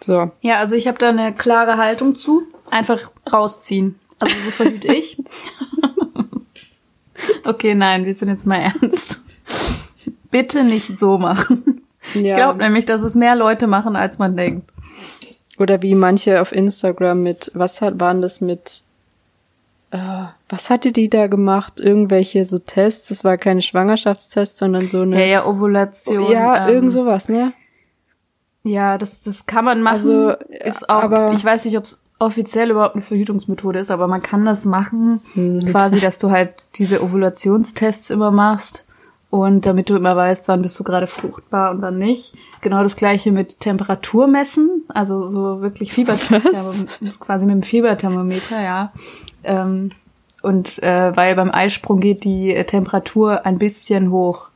[0.00, 0.30] So.
[0.40, 2.44] Ja, also ich habe da eine klare Haltung zu.
[2.70, 3.98] Einfach rausziehen.
[4.20, 5.18] Also so verhüte ich.
[7.42, 9.26] okay, nein, wir sind jetzt mal ernst.
[10.30, 11.75] Bitte nicht so machen.
[12.14, 14.68] Ich glaube nämlich, dass es mehr Leute machen, als man denkt.
[15.58, 18.82] Oder wie manche auf Instagram mit, was hat, waren das mit,
[19.90, 19.98] äh,
[20.48, 21.80] was hatte die da gemacht?
[21.80, 25.18] Irgendwelche so Tests, das war keine Schwangerschaftstests, sondern so eine.
[25.20, 26.30] Ja, ja, Ovulation.
[26.30, 27.52] ja, ähm, irgend sowas, ne?
[28.62, 29.94] Ja, das, das kann man machen.
[29.94, 34.08] Also, ist auch, aber- ich weiß nicht, ob es offiziell überhaupt eine Verhütungsmethode ist, aber
[34.08, 38.85] man kann das machen, Hm, quasi, dass du halt diese Ovulationstests immer machst
[39.30, 42.32] und damit du immer weißt, wann bist du gerade fruchtbar und wann nicht.
[42.60, 46.86] Genau das gleiche mit Temperatur messen, also so wirklich Fieberthermometer,
[47.20, 48.92] quasi mit dem Fieberthermometer, ja.
[49.44, 49.90] Ähm,
[50.42, 54.48] und äh, weil beim Eisprung geht die äh, Temperatur ein bisschen hoch.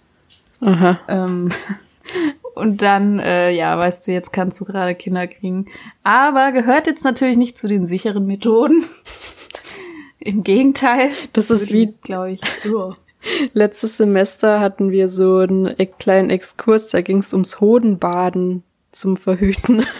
[1.08, 1.50] Ähm,
[2.54, 5.66] und dann, äh, ja, weißt du, jetzt kannst du gerade Kinder kriegen.
[6.04, 8.84] Aber gehört jetzt natürlich nicht zu den sicheren Methoden.
[10.20, 11.10] Im Gegenteil.
[11.32, 12.40] Das ist wie- glaube ich.
[12.64, 12.94] Ja.
[13.52, 19.84] Letztes Semester hatten wir so einen kleinen Exkurs, da ging es ums Hodenbaden zum Verhüten.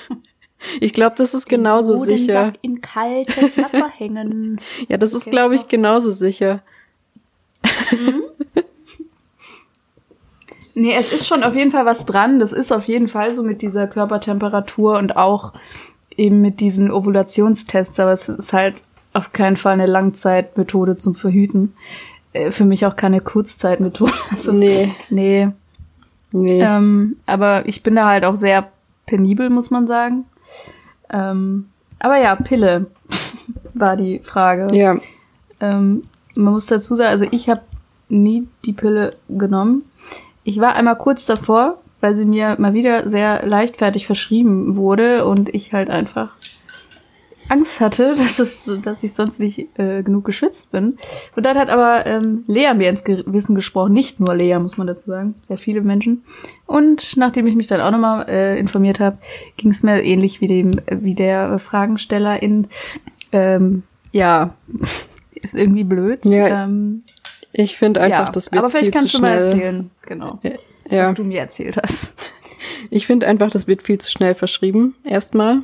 [0.79, 2.41] Ich glaube, das ist genauso sicher.
[2.49, 4.61] Hodensack in kaltes Wasser hängen.
[4.89, 6.63] Ja, das ist, glaube ich, genauso sicher.
[10.75, 12.41] Nee, es ist schon auf jeden Fall was dran.
[12.41, 15.55] Das ist auf jeden Fall so mit dieser Körpertemperatur und auch
[16.17, 18.77] eben mit diesen Ovulationstests, aber es ist halt
[19.13, 21.75] auf keinen Fall eine Langzeitmethode zum Verhüten.
[22.33, 24.13] Äh, Für mich auch keine Kurzzeitmethode.
[24.31, 24.95] Also, Nee.
[25.11, 25.49] Nee.
[26.33, 26.61] Nee.
[26.63, 28.69] Ähm, aber ich bin da halt auch sehr
[29.07, 30.25] penibel, muss man sagen.
[31.13, 32.87] Ähm, aber ja, Pille
[33.75, 34.75] war die Frage.
[34.77, 34.95] ja,
[35.61, 36.03] Ähm,
[36.35, 37.63] man muss dazu sagen, also ich habe
[38.09, 39.83] nie die Pille genommen.
[40.45, 45.53] Ich war einmal kurz davor, weil sie mir mal wieder sehr leichtfertig verschrieben wurde und
[45.53, 46.31] ich halt einfach
[47.51, 50.97] Angst hatte, dass, es, dass ich sonst nicht äh, genug geschützt bin.
[51.37, 54.87] Und dann hat aber ähm, Lea mir ins Gewissen gesprochen, nicht nur Lea, muss man
[54.87, 56.25] dazu sagen, sehr viele Menschen.
[56.67, 59.19] Und nachdem ich mich dann auch nochmal äh, informiert habe,
[59.57, 62.69] ging es mir ähnlich wie dem wie der Fragensteller in
[63.33, 63.83] ähm,
[64.13, 64.55] ja
[65.35, 66.25] ist irgendwie blöd.
[66.25, 67.03] Ja, ähm,
[67.53, 68.33] ich finde einfach, ja.
[68.33, 70.39] das wird aber vielleicht viel kannst du mal erzählen, genau,
[70.89, 72.33] Ja, was du mir erzählt hast.
[72.91, 75.63] ich finde einfach, das wird viel zu schnell verschrieben, erstmal.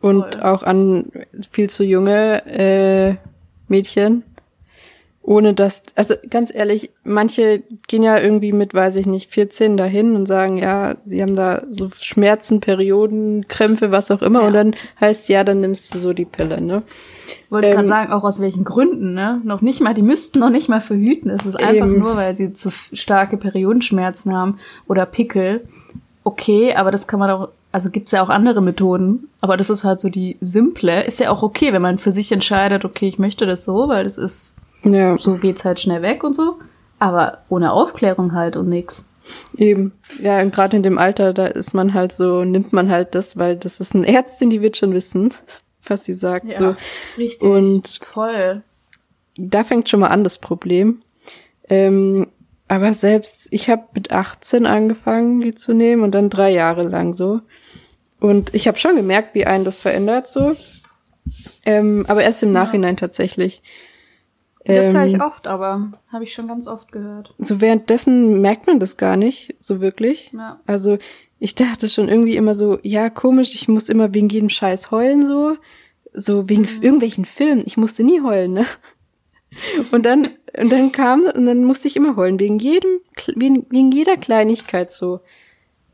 [0.00, 0.42] Und Voll.
[0.42, 1.10] auch an
[1.50, 3.14] viel zu junge äh,
[3.68, 4.22] Mädchen.
[5.20, 10.16] Ohne dass, also ganz ehrlich, manche gehen ja irgendwie mit, weiß ich nicht, 14 dahin
[10.16, 14.40] und sagen, ja, sie haben da so Schmerzen, Perioden, Krämpfe, was auch immer.
[14.40, 14.46] Ja.
[14.46, 16.82] Und dann heißt, ja, dann nimmst du so die Pille, ne?
[17.50, 19.42] Wollte Ähm, gerade sagen, auch aus welchen Gründen, ne?
[19.44, 21.28] Noch nicht mal, die müssten noch nicht mal verhüten.
[21.28, 21.98] Es ist einfach Eben.
[21.98, 25.68] nur, weil sie zu starke Periodenschmerzen haben oder Pickel.
[26.24, 29.28] Okay, aber das kann man auch, also gibt's ja auch andere Methoden.
[29.40, 31.04] Aber das ist halt so die simple.
[31.04, 34.04] Ist ja auch okay, wenn man für sich entscheidet, okay, ich möchte das so, weil
[34.04, 36.56] das ist, Ja, so geht's halt schnell weg und so.
[36.98, 39.08] Aber ohne Aufklärung halt und nix.
[39.56, 39.92] eben.
[40.20, 43.36] Ja, und gerade in dem Alter, da ist man halt so, nimmt man halt das,
[43.36, 45.32] weil das ist eine Ärztin, die wird schon wissen,
[45.86, 46.52] was sie sagt.
[46.54, 46.74] So.
[47.16, 47.48] richtig.
[47.48, 48.62] Und- voll.
[49.36, 51.00] da fängt schon mal an das Problem.
[51.68, 52.28] Ähm,
[52.66, 57.14] aber selbst, ich habe mit 18 angefangen, die zu nehmen und dann drei Jahre lang
[57.14, 57.40] so.
[58.20, 60.56] Und ich habe schon gemerkt, wie einen das verändert so.
[61.64, 62.64] Ähm, aber erst im Ja.
[62.64, 63.62] Nachhinein tatsächlich.
[64.64, 67.34] Das höre ich Ähm, oft, aber habe ich schon ganz oft gehört.
[67.38, 70.32] So währenddessen merkt man das gar nicht, so wirklich.
[70.36, 70.60] Ja.
[70.66, 70.98] Also
[71.38, 75.26] ich dachte schon irgendwie immer so, ja, komisch, ich muss immer wegen jedem Scheiß heulen
[75.26, 75.56] so.
[76.12, 76.82] So wegen Mhm.
[76.82, 77.62] irgendwelchen Filmen.
[77.66, 78.66] Ich musste nie heulen, ne?
[79.92, 80.28] Und dann,
[80.58, 83.00] und dann kam, und dann musste ich immer heulen, wegen jedem,
[83.34, 85.20] wegen, wegen jeder Kleinigkeit so.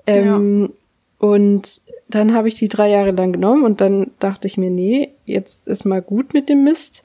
[0.07, 0.73] Ähm,
[1.19, 5.14] Und dann habe ich die drei Jahre lang genommen und dann dachte ich mir, nee,
[5.25, 7.03] jetzt ist mal gut mit dem Mist.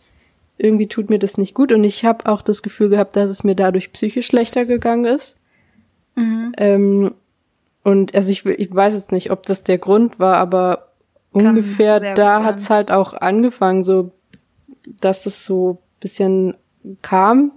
[0.57, 3.43] Irgendwie tut mir das nicht gut und ich habe auch das Gefühl gehabt, dass es
[3.43, 5.38] mir dadurch psychisch schlechter gegangen ist.
[6.15, 6.51] Mhm.
[6.57, 7.13] Ähm,
[7.83, 10.89] und also ich, ich weiß jetzt nicht, ob das der Grund war, aber
[11.33, 14.12] Kann ungefähr da hat's halt auch angefangen, so
[14.99, 16.55] dass es so bisschen
[17.01, 17.51] kam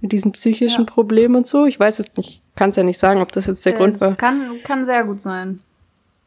[0.00, 0.90] mit diesen psychischen Ja.
[0.90, 1.66] Problemen und so.
[1.66, 4.00] Ich weiß jetzt nicht, kann es ja nicht sagen, ob das jetzt der Äh, Grund
[4.00, 4.14] war.
[4.14, 5.60] Kann, kann sehr gut sein.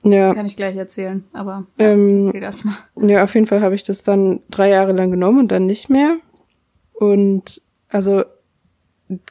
[0.03, 2.77] Ja, Kann ich gleich erzählen, aber ja, Ähm, erzähl das mal.
[2.95, 5.89] ja, auf jeden Fall habe ich das dann drei Jahre lang genommen und dann nicht
[5.89, 6.17] mehr.
[6.93, 8.23] Und also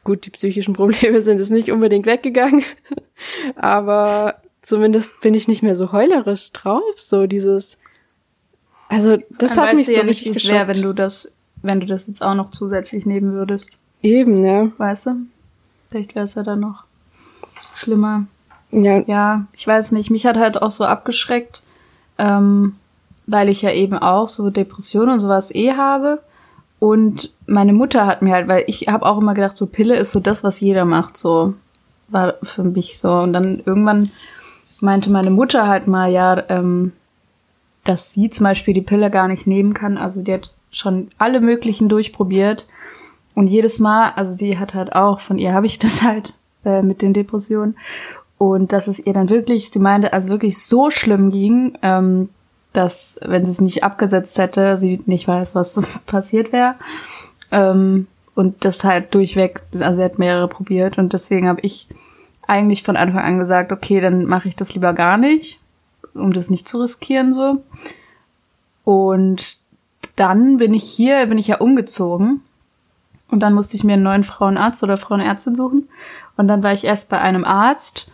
[0.05, 2.63] gut, die psychischen Probleme sind es nicht unbedingt weggegangen,
[3.57, 6.83] aber zumindest bin ich nicht mehr so heulerisch drauf.
[6.97, 7.79] So dieses,
[8.89, 11.81] also das Dann hat mich so ja nicht, richtig es wäre, wenn du das, wenn
[11.81, 13.79] du das jetzt auch noch zusätzlich nehmen würdest.
[14.03, 14.71] Eben, ja.
[14.77, 15.11] Weißt du?
[15.89, 16.85] Vielleicht wäre es ja dann noch
[17.75, 18.27] schlimmer.
[18.71, 20.11] Ja, Ja, ich weiß nicht.
[20.11, 21.63] Mich hat halt auch so abgeschreckt,
[22.19, 22.77] ähm,
[23.27, 26.21] weil ich ja eben auch so Depressionen und sowas eh habe.
[26.79, 30.13] Und meine Mutter hat mir halt, weil ich habe auch immer gedacht, so Pille ist
[30.13, 31.55] so das, was jeder macht, so
[32.09, 33.13] war für mich so.
[33.15, 34.11] Und dann irgendwann
[34.81, 36.93] meinte meine Mutter halt mal, ja, ähm,
[37.85, 39.97] dass sie zum Beispiel die Pille gar nicht nehmen kann.
[39.99, 42.69] Also die hat schon alle möglichen durchprobiert.
[43.35, 46.83] Und jedes Mal, also sie hat halt auch, von ihr habe ich das halt äh,
[46.83, 47.77] mit den Depressionen.
[48.39, 52.29] Und dass es ihr dann wirklich, sie meinte, also wirklich so schlimm ging, ähm,
[52.73, 56.77] dass, wenn sie es nicht abgesetzt hätte, sie nicht weiß, was passiert wäre.
[57.51, 61.89] Ähm, und das halt durchweg, also sie hat mehrere probiert und deswegen habe ich
[62.47, 65.59] eigentlich von Anfang an gesagt, okay, dann mache ich das lieber gar nicht,
[66.15, 67.65] um das nicht zu riskieren so.
[68.85, 69.59] Und
[70.15, 72.43] dann bin ich hier, bin ich ja umgezogen
[73.29, 75.89] und dann musste ich mir einen neuen Frauenarzt oder Frauenärztin suchen
[76.37, 78.09] und dann war ich erst bei einem Arzt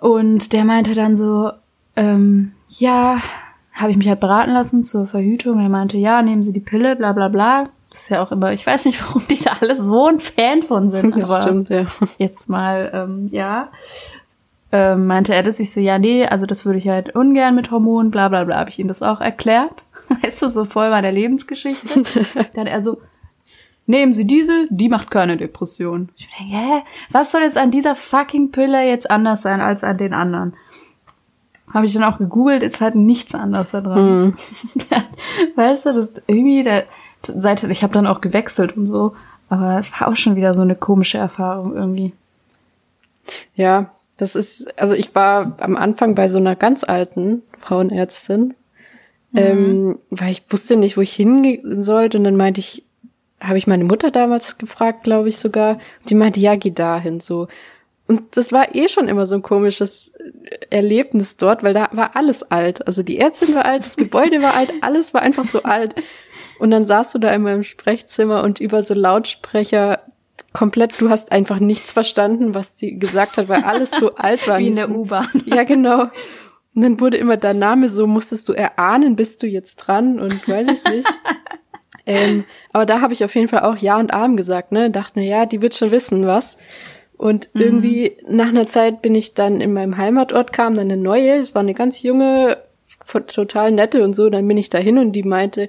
[0.00, 1.52] und der meinte dann so,
[1.96, 3.20] ähm, ja,
[3.74, 5.58] habe ich mich halt beraten lassen zur Verhütung.
[5.58, 7.68] Und er meinte, ja, nehmen Sie die Pille, bla bla bla.
[7.90, 10.62] Das ist ja auch immer, ich weiß nicht, warum die da alle so ein Fan
[10.62, 11.16] von sind.
[11.16, 11.86] das aber stimmt, ja.
[12.18, 13.68] jetzt mal, ähm, ja.
[14.72, 17.72] Ähm, meinte er das, ich so, ja, nee, also das würde ich halt ungern mit
[17.72, 19.82] Hormonen, bla bla bla, habe ich ihm das auch erklärt.
[20.22, 22.04] Weißt du, so voll meiner Lebensgeschichte.
[22.54, 23.00] Dann er so,
[23.90, 26.08] nehmen Sie diese, die macht keine Depression.
[26.16, 29.98] Ich denke, hä, was soll jetzt an dieser fucking Pille jetzt anders sein als an
[29.98, 30.54] den anderen?
[31.72, 34.38] Habe ich dann auch gegoogelt, ist halt nichts anders da dran.
[35.56, 36.84] weißt du, das irgendwie, der,
[37.22, 39.14] seit, ich habe dann auch gewechselt und so,
[39.48, 42.12] aber es war auch schon wieder so eine komische Erfahrung irgendwie.
[43.54, 48.54] Ja, das ist, also ich war am Anfang bei so einer ganz alten Frauenärztin,
[49.32, 49.38] mhm.
[49.38, 52.18] ähm, weil ich wusste nicht, wo ich hingehen sollte.
[52.18, 52.84] Und dann meinte ich,
[53.40, 55.78] habe ich meine Mutter damals gefragt, glaube ich sogar.
[56.08, 57.48] Die meinte, ja, geh dahin so.
[58.06, 60.12] Und das war eh schon immer so ein komisches
[60.68, 62.84] Erlebnis dort, weil da war alles alt.
[62.86, 65.94] Also die Ärztin war alt, das Gebäude war alt, alles war einfach so alt.
[66.58, 70.00] Und dann saßt du da in meinem Sprechzimmer und über so Lautsprecher
[70.52, 74.58] komplett, du hast einfach nichts verstanden, was die gesagt hat, weil alles so alt war.
[74.58, 75.28] Wie in der U-Bahn.
[75.46, 76.08] Ja, genau.
[76.74, 80.48] Und dann wurde immer dein Name so, musstest du erahnen, bist du jetzt dran und
[80.48, 81.08] weiß ich nicht.
[82.06, 84.90] ähm, aber da habe ich auf jeden Fall auch Ja und Arm gesagt, ne?
[84.90, 86.56] Dachte, na ja, die wird schon wissen, was.
[87.16, 87.60] Und mhm.
[87.60, 91.54] irgendwie nach einer Zeit bin ich dann in meinem Heimatort, kam dann eine neue, es
[91.54, 92.58] war eine ganz junge,
[93.26, 95.68] total nette und so, dann bin ich dahin und die meinte,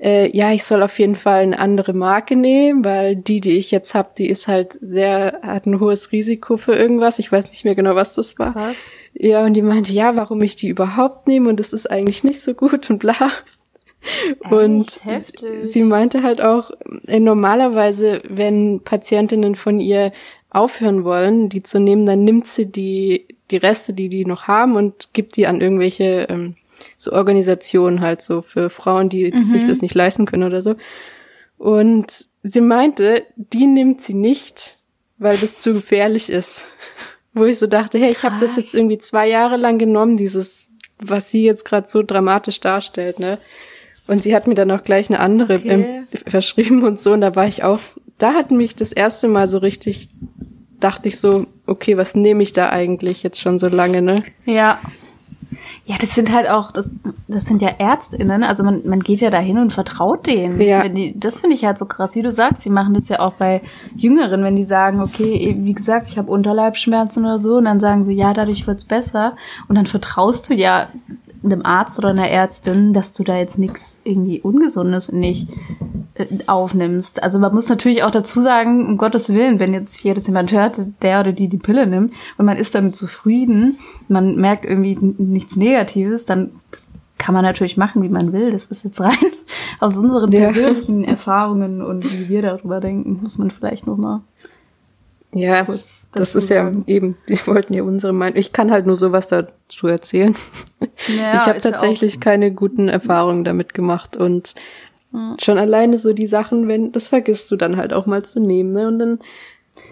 [0.00, 3.70] äh, ja, ich soll auf jeden Fall eine andere Marke nehmen, weil die, die ich
[3.70, 7.18] jetzt habe, die ist halt sehr, hat ein hohes Risiko für irgendwas.
[7.18, 8.54] Ich weiß nicht mehr genau, was das war.
[8.54, 8.92] Was?
[9.12, 12.40] Ja, und die meinte, ja, warum ich die überhaupt nehme und das ist eigentlich nicht
[12.40, 13.30] so gut und bla.
[14.02, 14.52] Echt?
[14.52, 15.00] Und
[15.64, 16.70] sie meinte halt auch,
[17.06, 20.12] äh, normalerweise, wenn Patientinnen von ihr
[20.50, 24.76] aufhören wollen, die zu nehmen, dann nimmt sie die, die Reste, die die noch haben
[24.76, 26.56] und gibt die an irgendwelche ähm,
[26.96, 29.42] so Organisationen halt so für Frauen, die mhm.
[29.42, 30.76] sich das nicht leisten können oder so.
[31.58, 34.78] Und sie meinte, die nimmt sie nicht,
[35.18, 36.64] weil das zu gefährlich ist.
[37.32, 40.68] Wo ich so dachte, hey, ich habe das jetzt irgendwie zwei Jahre lang genommen, dieses,
[40.98, 43.38] was sie jetzt gerade so dramatisch darstellt, ne?
[44.10, 45.68] Und sie hat mir dann auch gleich eine andere okay.
[45.68, 47.12] ähm, verschrieben und so.
[47.12, 47.78] Und da war ich auch,
[48.18, 50.08] da hat mich das erste Mal so richtig
[50.80, 54.16] dachte ich so, okay, was nehme ich da eigentlich jetzt schon so lange, ne?
[54.46, 54.80] Ja.
[55.84, 56.94] Ja, das sind halt auch, das,
[57.26, 60.60] das sind ja ÄrztInnen, also man, man geht ja dahin und vertraut denen.
[60.60, 60.88] Ja.
[60.88, 63.32] Die, das finde ich halt so krass, wie du sagst, die machen das ja auch
[63.32, 63.60] bei
[63.96, 68.04] Jüngeren, wenn die sagen, okay, wie gesagt, ich habe Unterleibsschmerzen oder so, und dann sagen
[68.04, 69.34] sie, ja, dadurch wird's besser.
[69.66, 70.88] Und dann vertraust du ja
[71.42, 75.48] einem Arzt oder einer Ärztin, dass du da jetzt nichts irgendwie Ungesundes nicht
[76.14, 77.22] äh, aufnimmst.
[77.22, 80.52] Also man muss natürlich auch dazu sagen, um Gottes Willen, wenn jetzt hier das jemand
[80.52, 84.98] hört, der oder die die Pille nimmt und man ist damit zufrieden, man merkt irgendwie
[85.00, 86.50] nichts Negatives, dann
[87.16, 88.50] kann man natürlich machen, wie man will.
[88.50, 89.14] Das ist jetzt rein
[89.80, 91.10] aus unseren persönlichen ja.
[91.10, 94.22] Erfahrungen und wie wir darüber denken, muss man vielleicht noch mal
[95.32, 98.38] ja, das ist ja eben, die wollten ja unsere Meinung.
[98.38, 100.34] Ich kann halt nur sowas dazu erzählen.
[101.08, 104.54] Ja, ich habe tatsächlich ja keine guten Erfahrungen damit gemacht und
[105.12, 105.36] ja.
[105.40, 108.72] schon alleine so die Sachen, wenn, das vergisst du dann halt auch mal zu nehmen,
[108.72, 108.88] ne?
[108.88, 109.18] Und dann,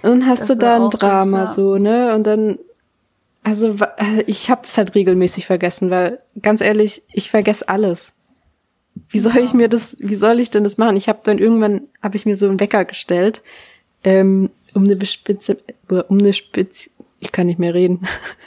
[0.02, 2.14] dann hast das du da ein Drama das, so, ne?
[2.14, 2.58] Und dann,
[3.44, 3.76] also
[4.26, 8.12] ich habe das halt regelmäßig vergessen, weil ganz ehrlich, ich vergesse alles.
[9.08, 10.96] Wie soll ich mir das, wie soll ich denn das machen?
[10.96, 13.42] Ich habe dann irgendwann, habe ich mir so einen Wecker gestellt.
[14.02, 15.58] Ähm, um eine bestimmte,
[16.08, 18.06] um eine Spez ich kann nicht mehr reden,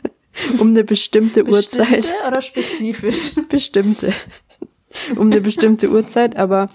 [0.60, 2.14] um eine bestimmte, bestimmte Uhrzeit.
[2.28, 3.36] oder spezifisch?
[3.50, 4.14] bestimmte.
[5.16, 6.70] um eine bestimmte Uhrzeit, aber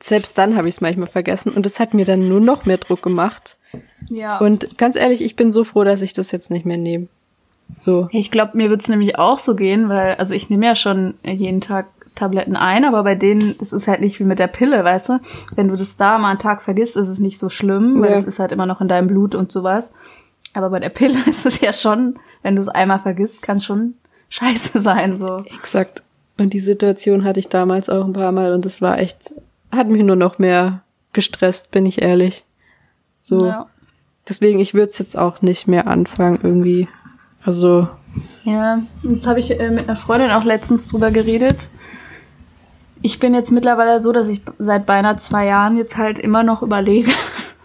[0.00, 2.78] selbst dann habe ich es manchmal vergessen und es hat mir dann nur noch mehr
[2.78, 3.56] Druck gemacht.
[4.08, 4.38] Ja.
[4.38, 7.08] Und ganz ehrlich, ich bin so froh, dass ich das jetzt nicht mehr nehme.
[7.78, 8.08] So.
[8.12, 11.14] Ich glaube, mir wird es nämlich auch so gehen, weil, also ich nehme ja schon
[11.22, 11.86] jeden Tag
[12.18, 15.20] Tabletten ein, aber bei denen, das ist halt nicht wie mit der Pille, weißt du?
[15.54, 18.24] Wenn du das da mal einen Tag vergisst, ist es nicht so schlimm, weil es
[18.24, 19.92] ist halt immer noch in deinem Blut und sowas.
[20.52, 23.94] Aber bei der Pille ist es ja schon, wenn du es einmal vergisst, kann schon
[24.30, 25.44] scheiße sein, so.
[25.44, 26.02] Exakt.
[26.38, 29.34] Und die Situation hatte ich damals auch ein paar Mal und es war echt,
[29.70, 32.44] hat mich nur noch mehr gestresst, bin ich ehrlich.
[33.22, 33.46] So.
[33.46, 33.66] Ja.
[34.28, 36.88] Deswegen, ich würde es jetzt auch nicht mehr anfangen, irgendwie.
[37.44, 37.88] Also.
[38.44, 41.70] Ja, jetzt habe ich äh, mit einer Freundin auch letztens drüber geredet
[43.02, 46.62] ich bin jetzt mittlerweile so, dass ich seit beinahe zwei Jahren jetzt halt immer noch
[46.62, 47.10] überlege,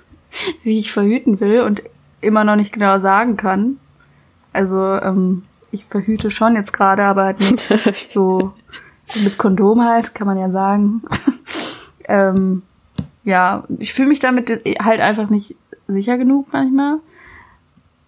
[0.63, 1.83] wie ich verhüten will und
[2.21, 3.77] immer noch nicht genau sagen kann.
[4.51, 7.63] Also ähm, ich verhüte schon jetzt gerade, aber halt nicht
[8.11, 8.53] so
[9.23, 11.01] mit Kondom halt, kann man ja sagen.
[12.05, 12.61] ähm,
[13.23, 15.55] ja, ich fühle mich damit halt einfach nicht
[15.87, 16.99] sicher genug manchmal.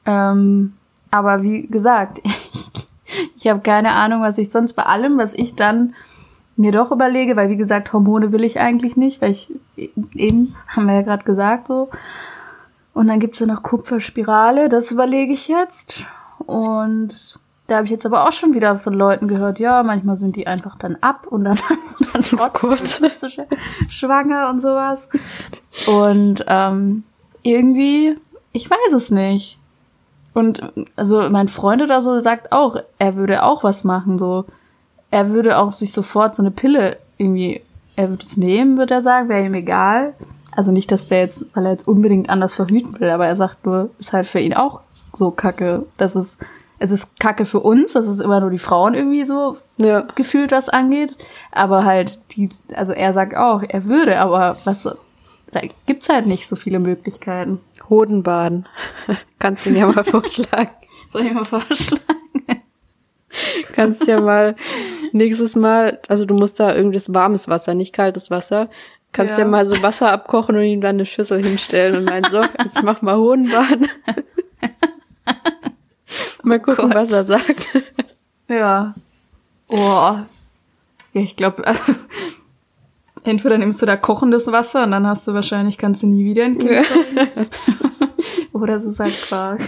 [0.05, 0.73] Ähm,
[1.11, 2.71] aber wie gesagt, ich,
[3.35, 5.95] ich habe keine Ahnung, was ich sonst bei allem, was ich dann
[6.57, 10.85] mir doch überlege, weil wie gesagt, Hormone will ich eigentlich nicht, weil ich eben, haben
[10.85, 11.89] wir ja gerade gesagt so.
[12.93, 16.05] Und dann gibt's ja noch Kupferspirale, das überlege ich jetzt.
[16.45, 20.35] Und da habe ich jetzt aber auch schon wieder von Leuten gehört, ja, manchmal sind
[20.35, 22.75] die einfach dann ab und dann hast du dann oh
[23.89, 25.09] schwanger und sowas.
[25.87, 27.03] Und ähm,
[27.43, 28.17] irgendwie,
[28.53, 29.57] ich weiß es nicht.
[30.33, 30.61] Und
[30.95, 34.45] also mein Freund oder so sagt auch, er würde auch was machen, so
[35.15, 37.61] er würde auch sich sofort so eine Pille irgendwie,
[37.95, 40.13] er würde es nehmen, würde er sagen, wäre ihm egal.
[40.51, 43.65] Also nicht, dass der jetzt, weil er jetzt unbedingt anders verhüten will, aber er sagt
[43.65, 44.81] nur, ist halt für ihn auch
[45.13, 45.85] so kacke.
[45.95, 46.41] Das ist,
[46.79, 50.01] es ist kacke für uns, dass es immer nur die Frauen irgendwie so Ja.
[50.15, 51.15] gefühlt was angeht.
[51.53, 54.83] Aber halt, die, also er sagt auch, er würde, aber was,
[55.51, 57.61] da gibt's halt nicht so viele Möglichkeiten.
[57.89, 58.67] Hodenbaden.
[59.39, 60.71] Kannst du mir mal vorschlagen.
[61.13, 62.03] Soll ich mal vorschlagen?
[63.73, 64.55] Kannst ja mal
[65.11, 68.69] nächstes Mal, also du musst da irgendwie das warmes Wasser, nicht kaltes Wasser.
[69.11, 69.45] Kannst ja.
[69.45, 69.49] Ja.
[69.49, 73.01] mal so Wasser abkochen und ihm dann eine Schüssel hinstellen und meinen, so, jetzt mach
[73.01, 73.87] mal Hodenbaden.
[76.43, 76.95] mal gucken, Gott.
[76.95, 77.81] was er sagt.
[78.49, 78.93] Ja.
[79.69, 79.77] Oh.
[79.77, 80.25] Ja,
[81.13, 81.93] ich glaube, also,
[83.23, 86.43] entweder nimmst du da kochendes Wasser und dann hast du wahrscheinlich, kannst du nie wieder
[86.45, 86.83] ein Kind Ja.
[88.53, 89.61] Oder es ist halt Quark.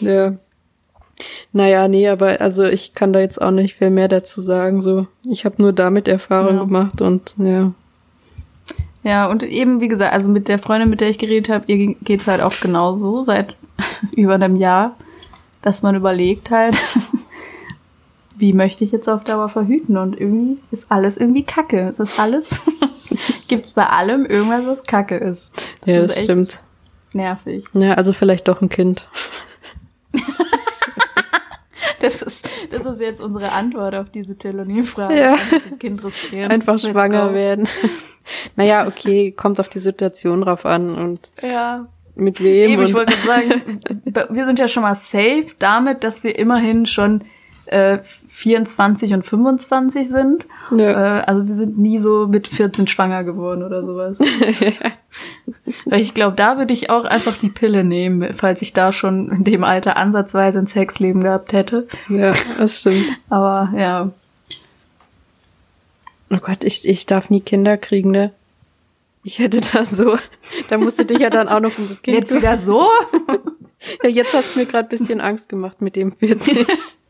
[0.00, 0.34] Ja.
[1.52, 4.82] Naja, nee, aber also ich kann da jetzt auch nicht viel mehr dazu sagen.
[4.82, 6.64] So, ich habe nur damit Erfahrung Ja.
[6.64, 7.72] gemacht und ja.
[9.04, 11.94] Ja, und eben, wie gesagt, also mit der Freundin, mit der ich geredet habe, ihr
[12.02, 13.56] geht's halt auch genauso seit
[14.16, 14.96] über einem Jahr,
[15.60, 16.76] dass man überlegt halt,
[18.36, 19.96] wie möchte ich jetzt auf Dauer verhüten?
[19.96, 21.80] Und irgendwie ist alles irgendwie Kacke.
[21.88, 22.62] Es ist alles,
[23.48, 25.52] gibt's bei allem irgendwas, was Kacke ist.
[25.84, 26.60] Ja, ist das echt stimmt.
[27.12, 27.64] Nervig.
[27.74, 29.06] Ja, also vielleicht doch ein Kind.
[32.02, 35.18] Das ist, das ist jetzt unsere Antwort auf diese Telonie-Frage.
[35.18, 35.36] Ja.
[35.78, 36.50] Kind riskieren.
[36.50, 37.34] Einfach Let's schwanger go.
[37.34, 37.68] werden.
[38.56, 41.86] naja, okay, kommt auf die Situation drauf an und Ja.
[42.14, 42.70] mit wem.
[42.72, 43.80] Eben, ich wollte sagen,
[44.34, 47.24] wir sind ja schon mal safe damit, dass wir immerhin schon
[47.66, 47.98] äh,
[48.28, 50.46] 24 und 25 sind.
[50.70, 51.20] ja.
[51.20, 54.18] Äh, also wir sind nie so mit 14 schwanger geworden oder sowas.
[55.84, 59.30] Weil ich glaube, da würde ich auch einfach die Pille nehmen, falls ich da schon
[59.30, 61.86] in dem Alter ansatzweise ein Sexleben gehabt hätte.
[62.08, 63.06] ja, das stimmt.
[63.28, 64.10] Aber ja,
[66.32, 68.32] Oh Gott, ich, ich darf nie Kinder kriegen, ne?
[69.22, 70.16] Ich hätte da so,
[70.70, 72.88] da musst du dich ja dann auch noch um das Kind jetzt wieder so?
[74.04, 76.66] Ja, jetzt hast du mir gerade bisschen Angst gemacht mit dem 14.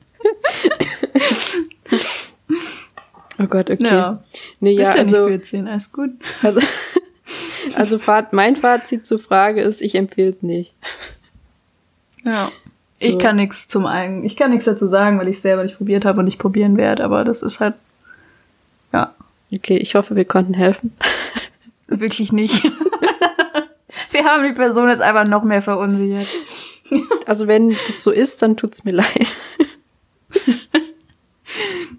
[3.38, 3.84] oh Gott, okay.
[3.84, 4.22] Ja,
[4.60, 6.10] nee, ja, ja, nicht also, 14, alles gut.
[6.42, 6.60] also,
[7.74, 7.98] also
[8.30, 10.74] mein Fazit zur Frage ist, ich empfehle es nicht.
[12.24, 12.50] Ja.
[12.98, 13.18] Ich So.
[13.18, 16.04] kann nichts zum eigenen, ich kann nichts dazu sagen, weil ich es selber nicht probiert
[16.04, 17.74] habe und nicht probieren werde, aber das ist halt,
[18.92, 19.12] ja,
[19.54, 20.96] Okay, ich hoffe, wir konnten helfen.
[21.86, 22.64] wirklich nicht.
[24.10, 26.26] Wir haben die Person jetzt einfach noch mehr verunsichert.
[27.26, 29.34] Also wenn das so ist, dann tut's mir leid.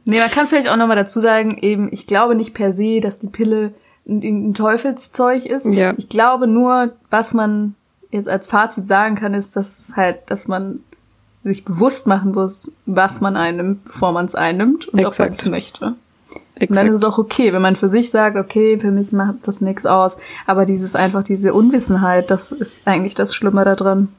[0.05, 3.19] Nee, man kann vielleicht auch nochmal dazu sagen, eben, ich glaube nicht per se, dass
[3.19, 3.73] die Pille
[4.07, 5.65] ein, Teufelszeug ist.
[5.65, 5.93] Ja.
[5.97, 7.75] Ich glaube nur, was man
[8.11, 10.79] jetzt als Fazit sagen kann, ist, dass es halt, dass man
[11.43, 15.33] sich bewusst machen muss, was man einnimmt, bevor man es einnimmt und ob man Exakt.
[15.33, 15.85] es möchte.
[15.85, 15.95] Und
[16.55, 16.89] dann Exakt.
[16.89, 19.85] ist es auch okay, wenn man für sich sagt, okay, für mich macht das nichts
[19.85, 20.17] aus.
[20.45, 24.09] Aber dieses einfach, diese Unwissenheit, das ist eigentlich das Schlimme daran.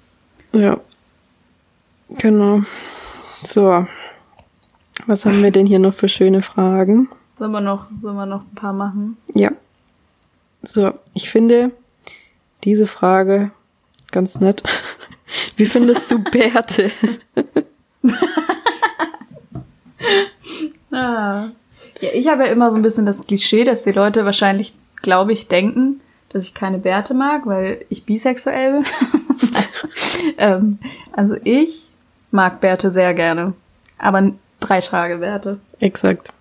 [0.52, 0.78] Ja.
[2.18, 2.62] Genau.
[3.44, 3.86] So.
[5.06, 7.08] Was haben wir denn hier noch für schöne Fragen?
[7.38, 9.16] Sollen wir noch, sollen wir noch ein paar machen?
[9.34, 9.50] Ja.
[10.62, 11.72] So, ich finde
[12.64, 13.50] diese Frage
[14.10, 14.62] ganz nett.
[15.56, 16.90] Wie findest du Bärte?
[20.90, 21.48] Ah.
[22.00, 25.32] Ja, ich habe ja immer so ein bisschen das Klischee, dass die Leute wahrscheinlich, glaube
[25.32, 28.84] ich, denken, dass ich keine Bärte mag, weil ich bisexuell bin.
[30.38, 30.78] ähm,
[31.12, 31.90] also ich
[32.30, 33.54] mag Bärte sehr gerne.
[33.98, 34.32] Aber
[34.68, 35.58] drei Tage Bärte.
[35.80, 36.32] Exakt.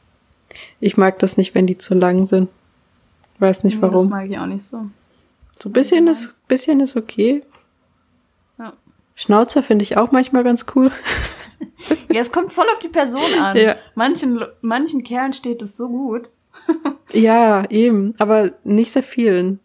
[0.80, 2.50] Ich mag das nicht, wenn die zu lang sind.
[3.40, 4.10] Weiß nicht Nee, Das warum.
[4.10, 4.86] mag ich auch nicht so.
[5.62, 7.44] So ein bisschen ist, bisschen ist okay.
[8.60, 8.74] Ja.
[9.16, 10.92] Schnauzer finde ich auch manchmal ganz cool.
[12.10, 13.58] ja, es kommt voll auf die Person an.
[13.58, 13.76] Ja.
[13.96, 16.30] Manchen, manchen Kerlen steht es so gut.
[17.16, 18.16] Ja, eben.
[18.18, 19.60] Aber nicht sehr vielen.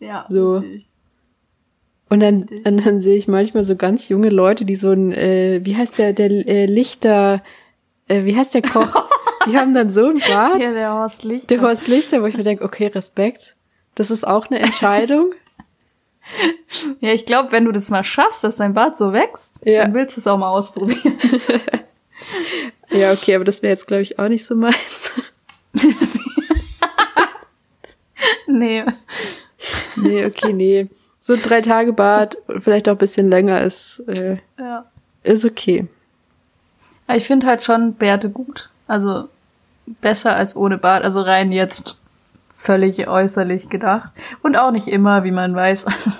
[0.00, 0.58] Ja, So.
[0.58, 0.86] richtig.
[2.10, 2.66] Und dann, Richtig.
[2.66, 5.98] und dann sehe ich manchmal so ganz junge Leute, die so ein, äh, wie heißt
[5.98, 7.42] der, der äh, Lichter,
[8.08, 9.08] äh, wie heißt der Koch?
[9.46, 11.48] Die haben dann so ein Bart, Ja, der Horst Licht.
[11.50, 13.54] der Horst Lichter, wo ich mir denke, okay, Respekt.
[13.94, 15.32] Das ist auch eine Entscheidung.
[17.00, 19.84] Ja, ich glaube, wenn du das mal schaffst, dass dein Bart so wächst, Ja.
[19.84, 21.00] dann willst du es auch mal ausprobieren.
[22.90, 25.12] ja, okay, aber das wäre jetzt, glaube ich, auch nicht so meins.
[28.46, 28.84] nee.
[29.96, 30.88] nee, okay, nee.
[31.18, 34.84] So drei Tage Bart, vielleicht auch ein bisschen länger ist, äh, Ja.
[35.22, 35.86] ist okay.
[37.14, 38.70] Ich finde halt schon Bärte gut.
[38.86, 39.28] Also
[40.00, 41.04] besser als ohne Bart.
[41.04, 41.98] Also rein jetzt
[42.54, 44.10] völlig äußerlich gedacht.
[44.42, 45.86] Und auch nicht immer, wie man weiß.
[45.86, 46.10] Also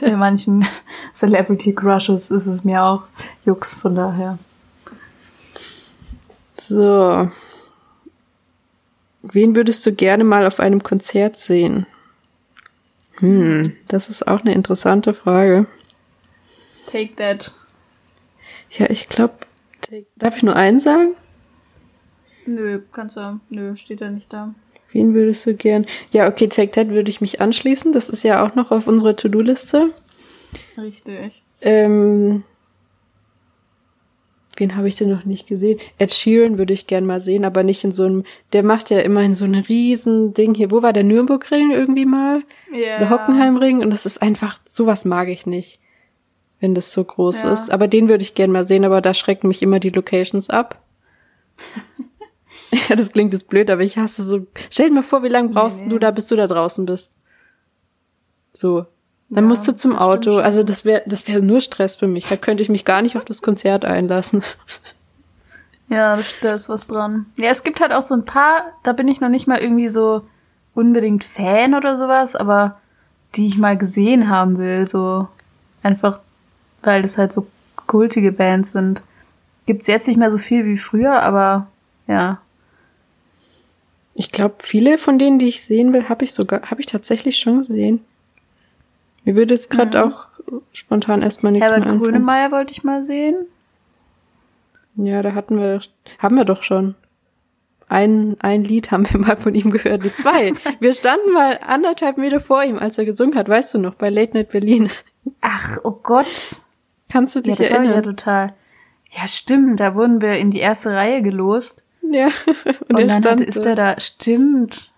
[0.00, 0.66] bei manchen
[1.12, 3.02] Celebrity Crushes ist es mir auch
[3.44, 4.38] Jux, von daher.
[6.68, 7.30] So.
[9.22, 11.86] Wen würdest du gerne mal auf einem Konzert sehen?
[13.18, 15.66] Hm, das ist auch eine interessante Frage.
[16.90, 17.54] Take that.
[18.70, 19.34] Ja, ich glaube,
[20.16, 21.14] darf ich nur einen sagen?
[22.46, 24.54] Nö, kannst du, nö, steht da nicht da.
[24.92, 25.86] Wen würdest du gern?
[26.12, 27.92] Ja, okay, Take That würde ich mich anschließen.
[27.92, 29.90] Das ist ja auch noch auf unserer To-Do-Liste.
[30.78, 31.42] Richtig.
[31.60, 32.44] Ähm,
[34.56, 35.78] wen habe ich denn noch nicht gesehen?
[35.98, 38.24] Ed Sheeran würde ich gern mal sehen, aber nicht in so einem,
[38.54, 40.70] der macht ja immerhin so ein riesen Ding hier.
[40.70, 42.42] Wo war der Nürnbergring irgendwie mal?
[42.72, 42.98] Ja.
[42.98, 45.80] Der Hockenheimring und das ist einfach, sowas mag ich nicht,
[46.60, 47.52] wenn das so groß Ja.
[47.52, 47.70] ist.
[47.70, 50.82] Aber den würde ich gern mal sehen, aber da schrecken mich immer die Locations ab.
[52.88, 54.46] ja, das klingt jetzt blöd, aber ich hasse so.
[54.70, 57.10] Stell dir mal vor, wie lange brauchst Nee, du da, bis du da draußen bist?
[58.52, 58.86] So.
[59.30, 60.30] Dann Ja, musst du zum Auto.
[60.32, 60.42] schon.
[60.42, 62.26] Also das wäre das wäre nur Stress für mich.
[62.28, 64.42] Da könnte ich mich gar nicht auf das Konzert einlassen.
[65.90, 67.24] Ja, da ist was dran.
[67.38, 69.88] Ja, es gibt halt auch so ein paar, da bin ich noch nicht mal irgendwie
[69.88, 70.20] so
[70.74, 72.78] unbedingt Fan oder sowas, aber
[73.36, 75.28] die ich mal gesehen haben will, so
[75.82, 76.20] einfach,
[76.82, 77.46] weil das halt so
[77.86, 79.02] kultige Bands sind.
[79.66, 81.66] Gibt's jetzt nicht mehr so viel wie früher, aber
[82.06, 82.40] ja.
[84.14, 87.38] Ich glaube, viele von denen, die ich sehen will, habe ich sogar, habe ich tatsächlich
[87.38, 88.04] schon gesehen.
[89.24, 90.26] Mir würde jetzt gerade auch
[90.72, 92.00] spontan erstmal nichts mehr Herbert.
[92.00, 93.46] Grönemeyer wollte ich mal sehen.
[94.96, 95.80] Ja, da hatten wir,
[96.18, 96.94] haben wir doch schon.
[97.88, 100.52] Ein, ein Lied haben wir mal von ihm gehört, die zwei.
[100.80, 104.10] Wir standen mal anderthalb Meter vor ihm, als er gesungen hat, weißt du noch, bei
[104.10, 104.90] Late Night Berlin.
[105.40, 106.62] Ach, oh Gott.
[107.08, 108.02] Kannst du Ja, dich ja erinnern?
[108.02, 108.52] total.
[109.10, 111.82] Ja, stimmt, da wurden wir in die erste Reihe gelost.
[112.02, 112.26] Ja,
[112.88, 114.92] und, Und, er dann hat, ist er da, stimmt.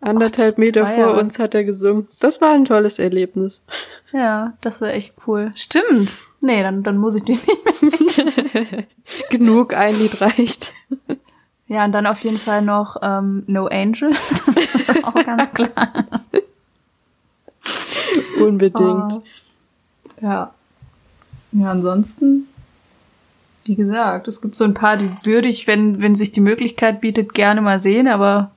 [0.00, 1.22] anderthalb Meter war ja vor was.
[1.22, 2.08] uns, hat er gesungen.
[2.20, 3.60] Das war ein tolles Erlebnis.
[4.12, 5.52] Ja, das war echt cool.
[5.56, 6.12] Stimmt.
[6.40, 7.38] Nee, dann, dann muss ich den
[7.80, 8.84] nicht mehr.
[9.30, 10.74] Genug, ein Lied reicht.
[11.66, 14.44] Ja, und dann auf jeden Fall noch ähm, No Angels.
[15.02, 15.92] auch ganz klar.
[18.40, 19.12] Unbedingt.
[19.12, 19.22] Ah.
[20.20, 20.54] Ja.
[21.52, 22.46] Ja, ansonsten,
[23.64, 27.00] wie gesagt, es gibt so ein paar, die würde ich, wenn, wenn sich die Möglichkeit
[27.00, 28.50] bietet, gerne mal sehen, aber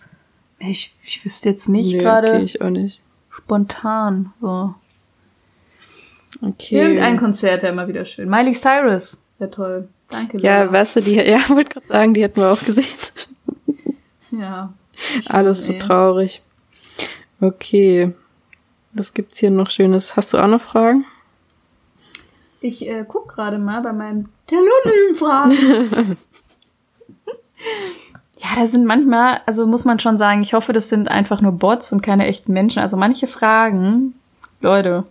[0.60, 3.00] ich, ich wüsste jetzt nicht Nee, gerade Okay, ich auch nicht.
[3.30, 4.34] spontan.
[4.42, 4.76] So.
[6.42, 6.76] Okay.
[6.80, 8.30] Irgendein Konzert wäre immer wieder schön.
[8.30, 9.88] Miley Cyrus wäre toll.
[10.10, 10.40] Danke.
[10.40, 10.74] ja, Lola.
[10.74, 12.86] weißt du, die, ja, wollte gerade sagen, die hätten wir auch gesehen.
[14.32, 14.74] Ja.
[15.28, 16.42] Alles so traurig.
[17.42, 18.12] Okay.
[18.94, 20.16] Was gibt's hier noch Schönes?
[20.16, 21.06] Hast du auch noch Fragen?
[22.62, 26.18] Ich äh, guck gerade mal bei meinem Telonym-Fragen.
[28.38, 31.54] ja, da sind manchmal, also muss man schon sagen, ich hoffe, das sind einfach nur
[31.54, 32.82] Bots und keine echten Menschen.
[32.82, 34.14] Also manche Fragen,
[34.62, 35.06] Leute,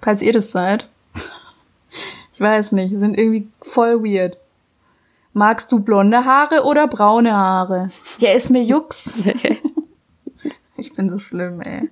[0.00, 0.88] falls ihr das seid,
[2.32, 4.36] ich weiß nicht, sind irgendwie voll weird.
[5.34, 7.90] Magst du blonde Haare oder braune Haare?
[8.18, 9.24] Ja, ist mir Jux.
[10.82, 11.90] Ich bin so schlimm, ey.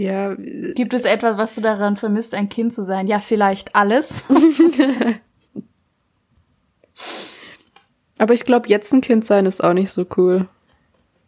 [0.00, 3.06] Ja, Gibt es etwas, was du daran vermisst, ein Kind zu sein?
[3.06, 4.24] Ja, vielleicht alles.
[8.18, 10.46] aber ich glaube, jetzt ein Kind sein ist auch nicht so cool.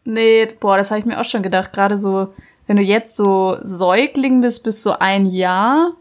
[0.05, 1.73] Nee, boah, das habe ich mir auch schon gedacht.
[1.73, 2.33] Gerade so,
[2.67, 5.93] wenn du jetzt so Säugling bist, bis so ein Jahr,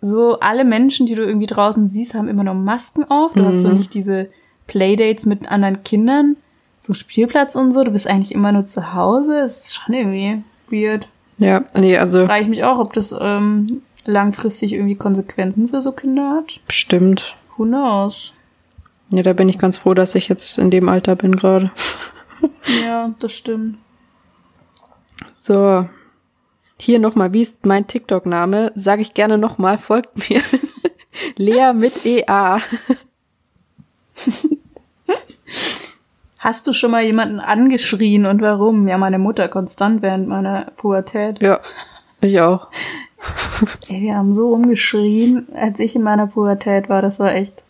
[0.00, 3.34] so alle Menschen, die du irgendwie draußen siehst, haben immer noch Masken auf.
[3.34, 4.28] Du hast so nicht diese
[4.66, 6.36] Playdates mit anderen Kindern,
[6.80, 7.84] so Spielplatz und so.
[7.84, 9.40] Du bist eigentlich immer nur zu Hause.
[9.40, 11.08] Das ist schon irgendwie weird.
[11.38, 15.92] Ja, nee, also Frage ich mich auch, ob das ähm, langfristig irgendwie Konsequenzen für so
[15.92, 16.60] Kinder hat.
[16.66, 17.36] bestimmt.
[17.56, 18.34] Who knows?
[19.12, 21.70] Ja, da bin ich ganz froh, dass ich jetzt in dem Alter bin gerade.
[22.82, 23.78] Ja, das stimmt.
[25.32, 25.88] So.
[26.78, 28.72] Hier nochmal, wie ist mein TikTok-Name?
[28.74, 30.42] Sage ich gerne nochmal, folgt mir.
[31.36, 32.60] Lea mit EA.
[36.46, 38.86] Hast du schon mal jemanden angeschrien und warum?
[38.86, 41.42] Ja, meine Mutter konstant während meiner Pubertät.
[41.42, 41.58] Ja,
[42.20, 42.68] ich auch.
[43.88, 47.02] Ey, wir haben so rumgeschrien, als ich in meiner Pubertät war.
[47.02, 47.64] Das war echt.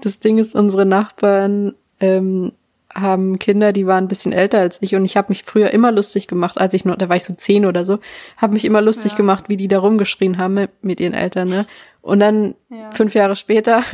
[0.00, 2.50] Das Ding ist, unsere Nachbarn ähm,
[2.92, 5.92] haben Kinder, die waren ein bisschen älter als ich und ich habe mich früher immer
[5.92, 8.00] lustig gemacht, als ich noch, da war ich so zehn oder so,
[8.36, 9.16] habe mich immer lustig Ja.
[9.16, 11.66] gemacht, wie die da rumgeschrien haben mit, mit ihren Eltern, ne?
[12.02, 12.90] Und dann Ja.
[12.90, 13.84] fünf Jahre später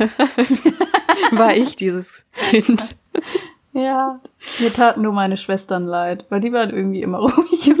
[1.31, 2.87] war ich dieses Kind.
[3.77, 4.21] Ja.
[4.59, 7.73] Mir taten nur meine Schwestern leid, weil die waren irgendwie immer ruhig.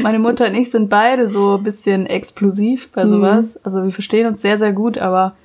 [0.00, 3.56] meine Mutter und ich sind beide so ein bisschen explosiv bei sowas.
[3.64, 5.36] Also wir verstehen uns sehr, sehr gut, aber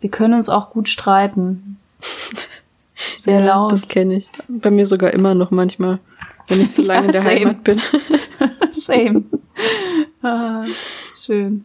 [0.00, 1.78] wir können uns auch gut streiten.
[3.18, 3.72] Sehr Ja, laut.
[3.72, 4.30] Das kenne ich.
[4.48, 5.98] Bei mir sogar immer noch manchmal,
[6.48, 7.34] wenn ich zu lange Ja, in der same.
[7.40, 7.80] Heimat bin.
[8.70, 9.22] Same.
[10.22, 10.64] ah,
[11.14, 11.64] schön.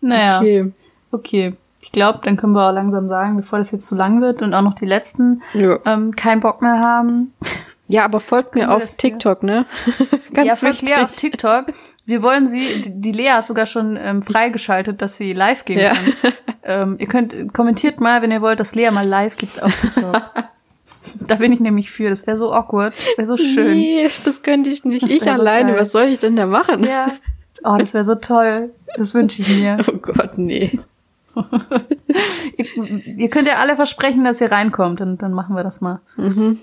[0.00, 0.40] Naja.
[0.40, 0.72] Okay.
[1.10, 1.54] Okay.
[1.84, 4.54] Ich glaube, dann können wir auch langsam sagen, bevor das jetzt zu lang wird und
[4.54, 5.78] auch noch die letzten Ja.
[5.84, 7.32] ähm, keinen Bock mehr haben.
[7.88, 9.66] ja, aber folgt mir auf das hier- TikTok, ne?
[10.32, 10.96] Ganz ja, folgt wichtig.
[10.96, 11.66] Lea auf TikTok.
[12.06, 15.92] Wir wollen sie, die Lea hat sogar schon ähm, freigeschaltet, dass sie live gehen Ja.
[15.92, 16.04] kann.
[16.66, 20.22] Ähm, ihr könnt kommentiert mal, wenn ihr wollt, dass Lea mal live gibt auf TikTok.
[21.20, 22.08] da bin ich nämlich für.
[22.08, 22.94] Das wäre so awkward.
[22.94, 23.76] Das wäre so schön.
[23.76, 25.04] Nee, das könnte ich nicht.
[25.10, 25.80] Ich so alleine, geil.
[25.82, 26.82] was soll ich denn da machen?
[26.84, 27.12] Ja.
[27.64, 28.70] Oh, das wäre so toll.
[28.96, 29.76] Das wünsche ich mir.
[29.86, 30.78] Oh Gott, nee.
[32.56, 32.66] Ihr,
[33.18, 36.00] ihr könnt ja alle versprechen, dass ihr reinkommt und dann machen wir das mal.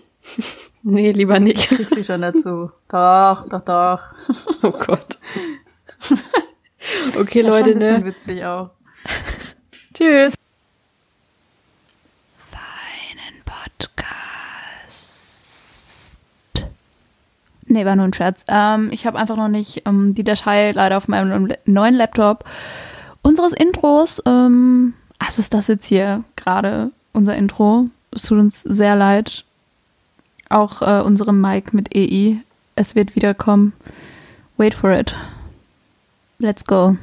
[0.83, 1.69] Nee, lieber nicht.
[1.69, 2.71] Kriegst du schon dazu.
[2.89, 3.99] Doch, doch, doch.
[4.63, 5.19] Oh Gott.
[7.19, 8.05] Okay, Ja, schon Leute, ein bisschen ne?
[8.05, 8.69] witzig auch.
[9.93, 10.33] Tschüss.
[12.33, 13.41] Feinen
[14.91, 16.19] Podcast.
[17.67, 18.45] Nee, war nur ein Scherz.
[18.47, 22.43] Ähm, ich habe einfach noch nicht ähm, die Datei leider auf meinem neuen Laptop
[23.21, 24.21] unseres Intros.
[24.25, 27.89] Ähm, also ist das jetzt hier gerade unser Intro.
[28.11, 29.45] Es tut uns sehr leid.
[30.49, 32.37] Auch äh, unserem Mic mit EI.
[32.75, 33.73] Es wird wiederkommen.
[34.57, 35.15] Wait for it.
[36.39, 36.97] Let's go.